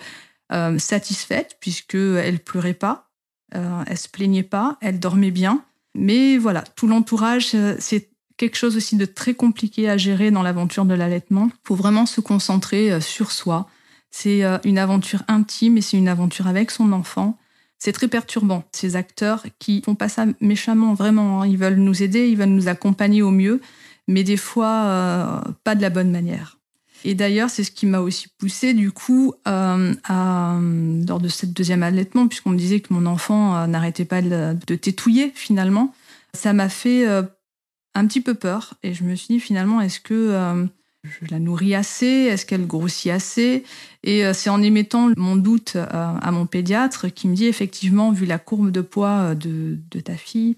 euh, 0.52 0.78
satisfaite, 0.78 1.56
puisqu'elle 1.60 2.38
pleurait 2.38 2.74
pas, 2.74 3.06
elle 3.50 3.96
se 3.96 4.08
plaignait 4.08 4.42
pas, 4.42 4.76
elle 4.82 5.00
dormait 5.00 5.30
bien. 5.30 5.64
Mais 5.94 6.36
voilà, 6.36 6.60
tout 6.60 6.86
l'entourage, 6.86 7.56
c'est 7.78 8.10
quelque 8.36 8.56
chose 8.56 8.76
aussi 8.76 8.94
de 8.96 9.06
très 9.06 9.32
compliqué 9.32 9.88
à 9.88 9.96
gérer 9.96 10.30
dans 10.30 10.42
l'aventure 10.42 10.84
de 10.84 10.92
l'allaitement. 10.92 11.46
Il 11.46 11.66
faut 11.66 11.74
vraiment 11.74 12.04
se 12.04 12.20
concentrer 12.20 13.00
sur 13.00 13.32
soi. 13.32 13.66
C'est 14.10 14.42
une 14.64 14.76
aventure 14.76 15.22
intime 15.28 15.78
et 15.78 15.80
c'est 15.80 15.96
une 15.96 16.08
aventure 16.08 16.46
avec 16.46 16.70
son 16.70 16.92
enfant. 16.92 17.38
C'est 17.78 17.92
très 17.92 18.08
perturbant, 18.08 18.64
ces 18.72 18.96
acteurs 18.96 19.44
qui 19.60 19.82
font 19.82 19.94
pas 19.94 20.08
ça 20.08 20.26
méchamment, 20.40 20.94
vraiment. 20.94 21.42
Hein. 21.42 21.46
Ils 21.46 21.58
veulent 21.58 21.76
nous 21.76 22.02
aider, 22.02 22.28
ils 22.28 22.36
veulent 22.36 22.48
nous 22.48 22.68
accompagner 22.68 23.22
au 23.22 23.30
mieux, 23.30 23.60
mais 24.08 24.24
des 24.24 24.36
fois, 24.36 24.82
euh, 24.84 25.40
pas 25.62 25.76
de 25.76 25.82
la 25.82 25.90
bonne 25.90 26.10
manière. 26.10 26.58
Et 27.04 27.14
d'ailleurs, 27.14 27.48
c'est 27.50 27.62
ce 27.62 27.70
qui 27.70 27.86
m'a 27.86 28.00
aussi 28.00 28.26
poussé 28.38 28.74
du 28.74 28.90
coup, 28.90 29.32
euh, 29.46 29.94
à, 30.02 30.58
lors 31.06 31.20
de 31.20 31.28
cette 31.28 31.52
deuxième 31.52 31.84
allaitement, 31.84 32.26
puisqu'on 32.26 32.50
me 32.50 32.58
disait 32.58 32.80
que 32.80 32.92
mon 32.92 33.06
enfant 33.06 33.56
euh, 33.56 33.66
n'arrêtait 33.68 34.04
pas 34.04 34.22
de, 34.22 34.56
de, 34.66 34.74
tétouiller 34.74 35.30
finalement. 35.36 35.94
Ça 36.34 36.52
m'a 36.52 36.68
fait 36.68 37.06
un 37.06 38.06
petit 38.06 38.20
peu 38.20 38.34
peur. 38.34 38.74
Et 38.82 38.92
je 38.92 39.04
me 39.04 39.14
suis 39.14 39.34
dit 39.34 39.40
finalement, 39.40 39.80
est-ce 39.80 40.00
que 40.00 40.68
je 41.08 41.30
la 41.30 41.38
nourris 41.38 41.74
assez 41.74 42.06
Est-ce 42.06 42.46
qu'elle 42.46 42.66
grossit 42.66 43.12
assez 43.12 43.64
Et 44.02 44.24
euh, 44.24 44.32
c'est 44.32 44.50
en 44.50 44.62
émettant 44.62 45.10
mon 45.16 45.36
doute 45.36 45.76
euh, 45.76 45.86
à 45.90 46.30
mon 46.30 46.46
pédiatre 46.46 47.08
qui 47.08 47.28
me 47.28 47.34
dit 47.34 47.46
effectivement, 47.46 48.12
vu 48.12 48.26
la 48.26 48.38
courbe 48.38 48.70
de 48.70 48.80
poids 48.80 49.34
euh, 49.34 49.34
de, 49.34 50.00
ta 50.00 50.16
fille, 50.16 50.56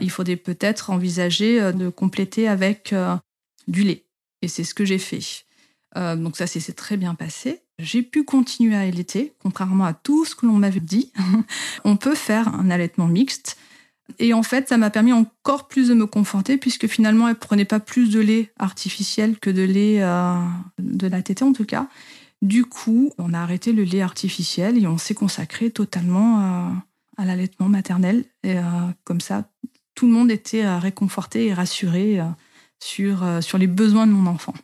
il 0.00 0.10
faudrait 0.10 0.36
peut-être 0.36 0.90
envisager 0.90 1.72
de 1.72 1.88
compléter 1.88 2.46
avec 2.46 2.94
du 3.68 3.82
lait. 3.84 4.04
Et 4.42 4.48
c'est 4.48 4.64
ce 4.64 4.74
que 4.74 4.84
j'ai 4.84 4.98
fait. 4.98 5.46
donc 5.96 6.36
ça, 6.36 6.46
c'est 6.46 6.74
très 6.74 6.98
bien 6.98 7.14
passé. 7.14 7.62
J'ai 7.78 8.02
pu 8.02 8.22
continuer 8.24 8.74
à 8.74 8.80
allaiter, 8.80 9.32
contrairement 9.38 9.86
à 9.86 9.94
tout 9.94 10.26
ce 10.26 10.34
que 10.34 10.44
l'on 10.44 10.58
m'avait 10.58 10.80
dit. 10.80 11.10
On 11.84 11.96
peut 11.96 12.14
faire 12.14 12.48
un 12.48 12.70
allaitement 12.70 13.06
mixte. 13.06 13.56
Et 14.18 14.34
en 14.34 14.42
fait, 14.42 14.68
ça 14.68 14.78
m'a 14.78 14.90
permis 14.90 15.12
encore 15.12 15.68
plus 15.68 15.88
de 15.88 15.94
me 15.94 16.06
conforter 16.06 16.56
puisque 16.58 16.86
finalement, 16.86 17.28
elle 17.28 17.36
prenait 17.36 17.64
pas 17.64 17.80
plus 17.80 18.10
de 18.10 18.20
lait 18.20 18.52
artificiel 18.58 19.38
que 19.38 19.50
de 19.50 19.62
lait 19.62 20.02
euh, 20.02 20.36
de 20.78 21.06
la 21.06 21.22
tétée 21.22 21.44
en 21.44 21.52
tout 21.52 21.64
cas. 21.64 21.88
Du 22.40 22.64
coup, 22.64 23.12
on 23.18 23.32
a 23.32 23.38
arrêté 23.38 23.72
le 23.72 23.84
lait 23.84 24.02
artificiel 24.02 24.82
et 24.82 24.86
on 24.86 24.98
s'est 24.98 25.14
consacré 25.14 25.70
totalement 25.70 26.38
à, 26.38 26.72
à 27.16 27.24
l'allaitement 27.24 27.68
maternel. 27.68 28.24
Et 28.42 28.58
euh, 28.58 28.62
comme 29.04 29.20
ça, 29.20 29.48
tout 29.94 30.06
le 30.06 30.12
monde 30.12 30.30
était 30.30 30.64
euh, 30.64 30.78
réconforté 30.78 31.46
et 31.46 31.54
rassuré 31.54 32.20
sur, 32.80 33.24
sur 33.40 33.58
les 33.58 33.68
besoins 33.68 34.08
de 34.08 34.12
mon 34.12 34.28
enfant. 34.28 34.54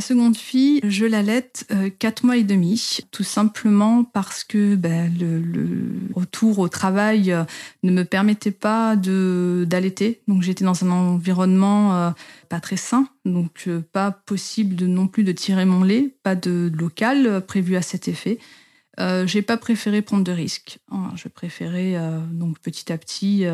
Seconde 0.00 0.36
fille, 0.36 0.80
je 0.82 1.04
l'allaite 1.04 1.66
euh, 1.70 1.90
quatre 1.90 2.24
mois 2.24 2.36
et 2.36 2.42
demi, 2.42 2.98
tout 3.10 3.22
simplement 3.22 4.04
parce 4.04 4.44
que 4.44 4.74
ben, 4.74 5.12
le, 5.18 6.12
retour 6.14 6.58
au 6.58 6.68
travail 6.68 7.32
euh, 7.32 7.44
ne 7.82 7.92
me 7.92 8.04
permettait 8.04 8.50
pas 8.50 8.96
d'allaiter. 8.96 10.22
Donc 10.26 10.42
j'étais 10.42 10.64
dans 10.64 10.84
un 10.84 10.90
environnement 10.90 11.94
euh, 11.94 12.10
pas 12.48 12.60
très 12.60 12.76
sain, 12.76 13.08
donc 13.24 13.68
pas 13.92 14.10
possible 14.10 14.74
de, 14.74 14.86
non 14.86 15.06
plus 15.06 15.24
de 15.24 15.32
tirer 15.32 15.64
mon 15.64 15.84
lait, 15.84 16.14
pas 16.22 16.34
de 16.34 16.72
local 16.74 17.44
prévu 17.46 17.76
à 17.76 17.82
cet 17.82 18.08
effet. 18.08 18.38
j'ai 18.98 19.42
pas 19.42 19.56
préféré 19.56 20.02
prendre 20.02 20.24
de 20.24 20.32
risques. 20.32 20.78
Hein. 20.90 21.12
Je 21.14 21.28
préférais 21.28 21.96
donc 22.32 22.58
petit 22.58 22.92
à 22.92 22.98
petit 22.98 23.44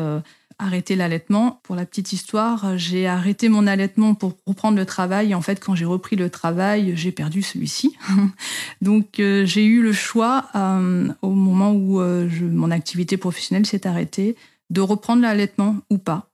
arrêter 0.59 0.95
l'allaitement. 0.95 1.59
Pour 1.63 1.75
la 1.75 1.85
petite 1.85 2.13
histoire, 2.13 2.77
j'ai 2.77 3.07
arrêté 3.07 3.49
mon 3.49 3.67
allaitement 3.67 4.15
pour 4.15 4.37
reprendre 4.45 4.77
le 4.77 4.85
travail. 4.85 5.35
En 5.35 5.41
fait, 5.41 5.59
quand 5.59 5.75
j'ai 5.75 5.85
repris 5.85 6.15
le 6.15 6.29
travail, 6.29 6.93
j'ai 6.95 7.11
perdu 7.11 7.41
celui-ci. 7.41 7.95
Donc, 8.81 9.19
euh, 9.19 9.45
j'ai 9.45 9.65
eu 9.65 9.81
le 9.81 9.93
choix, 9.93 10.45
euh, 10.55 11.09
au 11.21 11.31
moment 11.31 11.71
où 11.71 12.01
euh, 12.01 12.27
mon 12.41 12.71
activité 12.71 13.17
professionnelle 13.17 13.65
s'est 13.65 13.85
arrêtée, 13.85 14.35
de 14.69 14.81
reprendre 14.81 15.21
l'allaitement 15.21 15.77
ou 15.89 15.97
pas. 15.97 16.29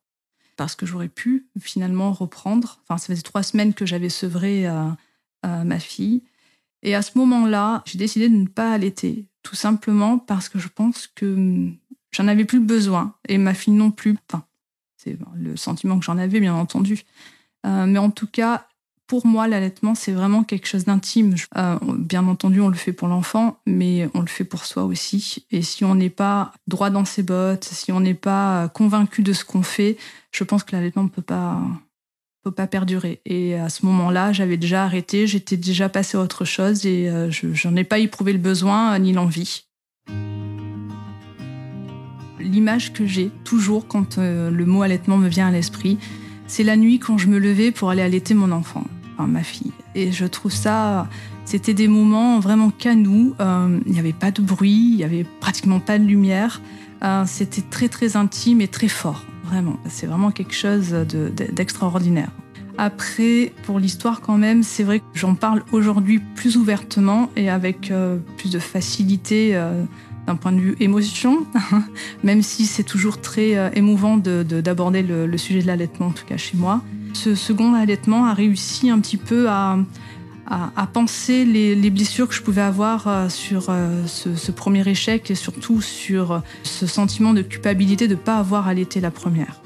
Parce 0.56 0.76
que 0.76 0.86
j'aurais 0.86 1.10
pu 1.10 1.48
finalement 1.60 2.14
reprendre. 2.14 2.80
Enfin, 2.84 2.98
ça 2.98 3.08
faisait 3.08 3.22
trois 3.22 3.44
semaines 3.44 3.74
que 3.74 3.86
j'avais 3.86 4.10
sevré 4.10 4.68
ma 5.44 5.80
fille. 5.80 6.22
Et 6.84 6.94
à 6.94 7.02
ce 7.02 7.18
moment-là, 7.18 7.82
j'ai 7.86 7.98
décidé 7.98 8.30
de 8.30 8.36
ne 8.36 8.48
pas 8.48 8.72
allaiter. 8.72 9.26
Tout 9.42 9.56
simplement 9.56 10.20
parce 10.20 10.50
que 10.50 10.60
je 10.60 10.68
pense 10.68 11.08
que 11.08 11.72
J'en 12.14 12.28
avais 12.28 12.46
plus 12.46 12.60
besoin 12.60 13.16
et 13.28 13.38
ma 13.38 13.54
fille 13.54 13.74
non 13.74 13.92
plus. 13.92 14.16
Enfin, 14.30 14.46
c'est 14.98 15.18
le 15.36 15.58
sentiment 15.58 16.00
que 16.00 16.06
j'en 16.06 16.18
avais, 16.18 16.40
bien 16.40 16.54
entendu. 16.54 17.04
Euh, 17.66 17.86
mais 17.86 18.00
en 18.00 18.12
tout 18.12 18.28
cas, 18.28 18.68
pour 19.08 19.26
moi, 19.26 19.48
l'allaitement, 19.48 19.96
c'est 19.96 20.12
vraiment 20.12 20.44
quelque 20.44 20.68
chose 20.68 20.86
d'intime. 20.86 21.36
Euh, 21.58 21.78
bien 21.98 22.26
entendu, 22.28 22.62
on 22.62 22.70
le 22.70 22.76
fait 22.76 22.94
pour 22.94 23.08
l'enfant, 23.08 23.60
mais 23.66 24.10
on 24.14 24.22
le 24.22 24.28
fait 24.28 24.46
pour 24.46 24.66
soi 24.66 24.84
aussi. 24.84 25.46
Et 25.52 25.62
si 25.62 25.84
on 25.84 25.96
n'est 25.96 26.10
pas 26.10 26.54
droit 26.68 26.90
dans 26.90 27.06
ses 27.06 27.24
bottes, 27.24 27.66
si 27.66 27.92
on 27.92 28.00
n'est 28.00 28.14
pas 28.14 28.70
convaincu 28.70 29.24
de 29.24 29.34
ce 29.34 29.44
qu'on 29.44 29.64
fait, 29.64 29.98
je 30.32 30.44
pense 30.44 30.64
que 30.64 30.76
l'allaitement 30.76 31.04
ne 31.04 31.10
peut 31.10 31.22
pas, 31.22 31.60
peut 32.44 32.52
pas 32.52 32.68
perdurer. 32.68 33.22
Et 33.26 33.56
à 33.56 33.70
ce 33.70 33.86
moment-là, 33.86 34.34
j'avais 34.34 34.58
déjà 34.58 34.84
arrêté, 34.84 35.28
j'étais 35.28 35.58
déjà 35.58 35.90
passé 35.90 36.18
à 36.18 36.22
autre 36.22 36.46
chose 36.46 36.86
et 36.86 37.10
euh, 37.10 37.32
je 37.32 37.68
n'en 37.68 37.76
ai 37.76 37.84
pas 37.84 38.00
éprouvé 38.00 38.34
le 38.34 38.40
besoin 38.40 38.98
ni 39.00 39.14
l'envie 39.14 39.66
l'image 42.40 42.94
que 42.94 43.06
j'ai 43.06 43.32
toujours 43.44 43.88
quand 43.88 44.18
euh, 44.18 44.50
le 44.50 44.66
mot 44.66 44.82
allaitement 44.84 45.18
me 45.18 45.28
vient 45.28 45.48
à 45.48 45.52
l'esprit, 45.52 45.98
c'est 46.48 46.64
la 46.64 46.76
nuit 46.76 47.00
quand 47.00 47.18
je 47.18 47.28
me 47.28 47.40
levais 47.40 47.72
pour 47.72 47.90
aller 47.90 48.02
allaiter 48.02 48.34
mon 48.34 48.52
enfant, 48.52 48.84
enfin 49.14 49.28
ma 49.28 49.44
fille. 49.44 49.72
Et 49.96 50.12
je 50.12 50.26
trouve 50.26 50.52
ça 50.52 51.08
C'était 51.46 51.74
des 51.74 51.88
moments 51.88 52.40
vraiment 52.40 52.70
qu'à 52.70 52.96
nous. 52.96 53.36
Euh, 53.40 53.80
il 53.86 53.92
n'y 53.92 54.00
avait 54.00 54.14
pas 54.14 54.32
de 54.32 54.42
bruit, 54.42 54.90
il 54.92 54.98
n'y 54.98 55.04
avait 55.04 55.26
pratiquement 55.40 55.80
pas 55.80 56.00
de 56.00 56.06
lumière. 56.06 56.62
Euh, 57.04 57.24
c'était 57.26 57.62
très 57.62 57.90
très 57.90 58.16
intime 58.16 58.62
et 58.62 58.68
très 58.68 58.88
fort, 58.88 59.26
vraiment. 59.44 59.78
C'est 59.90 60.08
vraiment 60.08 60.32
quelque 60.32 60.56
chose 60.56 60.92
d'extraordinaire. 60.92 62.32
Après, 62.78 63.54
pour 63.64 63.80
l'histoire 63.80 64.22
quand 64.22 64.38
même, 64.38 64.64
c'est 64.64 64.84
vrai 64.84 65.00
que 65.00 65.06
j'en 65.14 65.36
parle 65.36 65.64
aujourd'hui 65.72 66.20
plus 66.36 66.58
ouvertement 66.58 67.30
et 67.36 67.50
avec 67.50 67.94
plus 68.38 68.50
de 68.50 68.58
facilité 68.58 69.56
d'un 70.28 70.36
point 70.36 70.52
de 70.52 70.60
vue 70.60 70.76
émotion, 70.80 71.46
même 72.24 72.42
si 72.42 72.66
c'est 72.66 72.84
toujours 72.84 73.22
très 73.22 73.72
émouvant 73.76 74.18
d'aborder 74.18 75.04
le, 75.04 75.28
le, 75.28 75.38
sujet 75.38 75.62
de 75.62 75.68
l'allaitement, 75.68 76.08
en 76.08 76.12
tout 76.12 76.26
cas 76.26 76.38
chez 76.38 76.58
moi. 76.58 76.82
Ce 77.14 77.36
second 77.36 77.74
allaitement 77.74 78.26
a 78.26 78.34
réussi 78.34 78.90
un 78.90 79.00
petit 79.00 79.18
peu 79.18 79.50
à, 79.50 79.78
à, 80.48 80.88
penser 80.88 81.46
les, 81.46 81.90
blessures 81.90 82.28
que 82.28 82.34
je 82.34 82.42
pouvais 82.42 82.62
avoir 82.62 83.08
euh, 83.08 83.30
sur 83.30 83.68
euh, 83.70 84.06
ce, 84.08 84.52
premier 84.52 84.88
échec 84.88 85.32
et 85.32 85.36
surtout 85.36 85.82
sur 85.82 86.42
ce 86.64 86.86
sentiment 86.86 87.34
de 87.34 87.42
culpabilité 87.42 88.08
de 88.08 88.16
ne 88.16 88.20
pas 88.20 88.38
avoir 88.38 88.68
allaité 88.68 89.00
la 89.00 89.12
première. 89.12 89.62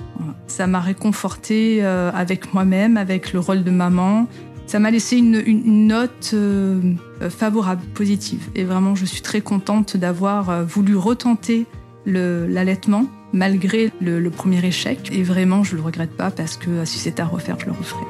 Ça 0.48 0.66
m'a 0.66 0.80
réconforté 0.80 1.80
euh, 1.82 2.12
avec 2.14 2.54
moi-même, 2.54 2.98
avec 2.98 3.34
le 3.34 3.40
rôle 3.40 3.64
de 3.64 3.72
maman. 3.72 4.28
Ça 4.68 4.80
m'a 4.80 4.92
laissé 4.92 5.18
une, 5.18 5.88
note 5.88 6.36
favorable, 7.30 7.82
positive. 7.94 8.50
Et 8.54 8.66
vraiment, 8.66 8.96
je 8.96 9.06
suis 9.06 9.22
très 9.22 9.42
contente 9.42 9.98
d'avoir 9.98 10.66
voulu 10.66 10.96
retenter 10.96 11.66
l'allaitement 12.06 13.08
malgré 13.34 13.92
le, 14.02 14.30
premier 14.30 14.64
échec. 14.66 15.10
Et 15.12 15.24
vraiment, 15.24 15.64
je 15.64 15.74
ne 15.74 15.78
le 15.78 15.86
regrette 15.86 16.16
pas 16.16 16.32
parce 16.32 16.58
que 16.58 16.86
si 16.86 17.00
c'était 17.00 17.22
à 17.22 17.26
refaire, 17.26 17.60
je 17.60 17.66
le 17.66 17.72
referais. 17.72 18.06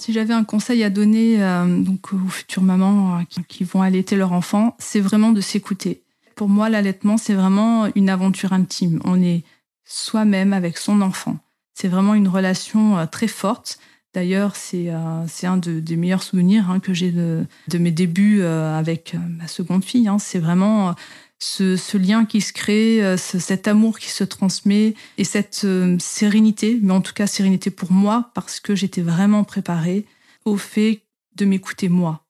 Si 0.00 0.14
j'avais 0.14 0.32
un 0.32 0.44
conseil 0.44 0.82
à 0.82 0.88
donner 0.88 1.42
euh, 1.42 1.82
donc 1.82 2.14
aux 2.14 2.28
futures 2.28 2.62
mamans 2.62 3.18
euh, 3.18 3.40
qui, 3.48 3.64
vont 3.64 3.82
allaiter 3.82 4.16
leur 4.16 4.32
enfant, 4.32 4.74
c'est 4.78 4.98
vraiment 4.98 5.30
de 5.30 5.42
s'écouter. 5.42 6.00
Pour 6.40 6.48
moi, 6.48 6.70
l'allaitement, 6.70 7.18
c'est 7.18 7.34
vraiment 7.34 7.90
une 7.94 8.08
aventure 8.08 8.54
intime. 8.54 8.98
On 9.04 9.22
est 9.22 9.44
soi-même 9.84 10.54
avec 10.54 10.78
son 10.78 11.02
enfant. 11.02 11.36
C'est 11.74 11.88
vraiment 11.88 12.14
une 12.14 12.28
relation 12.28 12.96
euh, 12.96 13.04
très 13.04 13.28
forte. 13.28 13.78
D'ailleurs, 14.14 14.56
c'est 14.56 14.88
un 14.88 15.56
des 15.58 15.96
meilleurs 15.96 16.22
souvenirs 16.22 16.70
hein, 16.70 16.80
que 16.80 16.94
j'ai 16.94 17.12
de, 17.12 17.46
mes 17.74 17.90
débuts 17.90 18.42
avec 18.42 19.14
ma 19.38 19.48
seconde 19.48 19.84
fille. 19.84 20.08
Hein. 20.08 20.18
C'est 20.18 20.38
vraiment 20.38 20.96
ce, 21.40 21.96
lien 21.96 22.24
qui 22.24 22.40
se 22.40 22.52
crée, 22.52 23.02
euh, 23.02 23.16
cet 23.16 23.66
amour 23.66 23.98
qui 23.98 24.10
se 24.10 24.24
transmet 24.24 24.94
et 25.18 25.24
cette 25.24 25.62
euh, 25.64 25.96
sérénité, 25.98 26.78
mais 26.82 26.92
en 26.92 27.00
tout 27.00 27.14
cas 27.14 27.26
sérénité 27.26 27.70
pour 27.70 27.92
moi 27.92 28.30
parce 28.34 28.60
que 28.60 28.74
j'étais 28.74 29.02
vraiment 29.02 29.44
préparée 29.44 30.06
au 30.44 30.56
fait 30.56 31.02
de 31.36 31.44
m'écouter 31.44 31.88
moi 31.88 32.26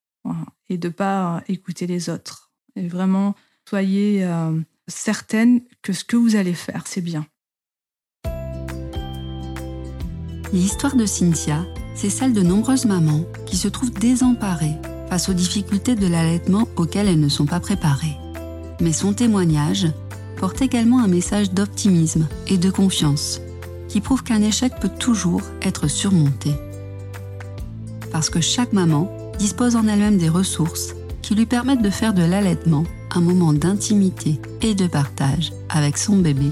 et 0.68 0.78
de 0.78 0.88
pas 0.88 1.36
euh, 1.36 1.40
écouter 1.48 1.86
les 1.86 2.08
autres. 2.08 2.52
Et 2.76 2.86
vraiment, 2.86 3.34
soyez 3.70 4.28
certaine 4.88 5.62
que 5.82 5.92
ce 5.92 6.04
que 6.04 6.16
vous 6.16 6.36
allez 6.36 6.54
faire, 6.54 6.82
c'est 6.86 7.00
bien. 7.00 7.24
L'histoire 10.52 10.96
de 10.96 11.06
Cynthia, 11.06 11.64
c'est 11.94 12.10
celle 12.10 12.32
de 12.32 12.42
nombreuses 12.42 12.84
mamans 12.84 13.24
qui 13.46 13.56
se 13.56 13.68
trouvent 13.68 13.92
désemparées 13.92 14.76
face 15.08 15.28
aux 15.28 15.34
difficultés 15.34 15.94
de 15.94 16.06
l'allaitement 16.06 16.68
auxquelles 16.76 17.08
elles 17.08 17.20
ne 17.20 17.28
sont 17.28 17.46
pas 17.46 17.60
préparées 17.60 18.16
mais 18.80 18.92
son 18.92 19.12
témoignage 19.12 19.88
porte 20.36 20.62
également 20.62 21.00
un 21.00 21.08
message 21.08 21.52
d'optimisme 21.52 22.26
et 22.46 22.58
de 22.58 22.70
confiance 22.70 23.40
qui 23.88 24.00
prouve 24.00 24.22
qu'un 24.22 24.42
échec 24.42 24.72
peut 24.80 24.88
toujours 24.88 25.42
être 25.62 25.88
surmonté. 25.88 26.52
Parce 28.12 28.30
que 28.30 28.40
chaque 28.40 28.72
maman 28.72 29.12
dispose 29.38 29.76
en 29.76 29.86
elle-même 29.86 30.16
des 30.16 30.28
ressources 30.28 30.94
qui 31.30 31.36
lui 31.36 31.46
permettent 31.46 31.80
de 31.80 31.90
faire 31.90 32.12
de 32.12 32.24
l'allaitement 32.24 32.82
un 33.12 33.20
moment 33.20 33.52
d'intimité 33.52 34.40
et 34.62 34.74
de 34.74 34.88
partage 34.88 35.52
avec 35.68 35.96
son 35.96 36.16
bébé. 36.16 36.50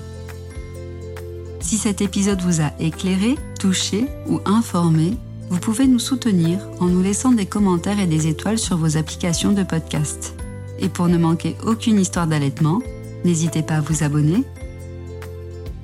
Si 1.58 1.76
cet 1.76 2.00
épisode 2.00 2.40
vous 2.42 2.60
a 2.60 2.70
éclairé, 2.78 3.34
touché 3.58 4.06
ou 4.28 4.38
informé, 4.44 5.14
vous 5.50 5.58
pouvez 5.58 5.88
nous 5.88 5.98
soutenir 5.98 6.60
en 6.78 6.86
nous 6.86 7.02
laissant 7.02 7.32
des 7.32 7.44
commentaires 7.44 7.98
et 7.98 8.06
des 8.06 8.28
étoiles 8.28 8.60
sur 8.60 8.76
vos 8.76 8.96
applications 8.96 9.50
de 9.50 9.64
podcast. 9.64 10.36
Et 10.78 10.88
pour 10.88 11.08
ne 11.08 11.18
manquer 11.18 11.56
aucune 11.66 11.98
histoire 11.98 12.28
d'allaitement, 12.28 12.80
n'hésitez 13.24 13.62
pas 13.62 13.78
à 13.78 13.80
vous 13.80 14.04
abonner. 14.04 14.44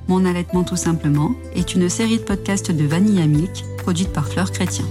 Mon 0.07 0.23
allaitement 0.23 0.63
tout 0.63 0.77
simplement 0.77 1.35
est 1.53 1.75
une 1.75 1.89
série 1.89 2.19
de 2.19 2.23
podcasts 2.23 2.71
de 2.71 2.85
Vanilla 2.85 3.27
Milk 3.27 3.65
produite 3.77 4.13
par 4.13 4.29
Fleur 4.29 4.53
Chrétien. 4.53 4.85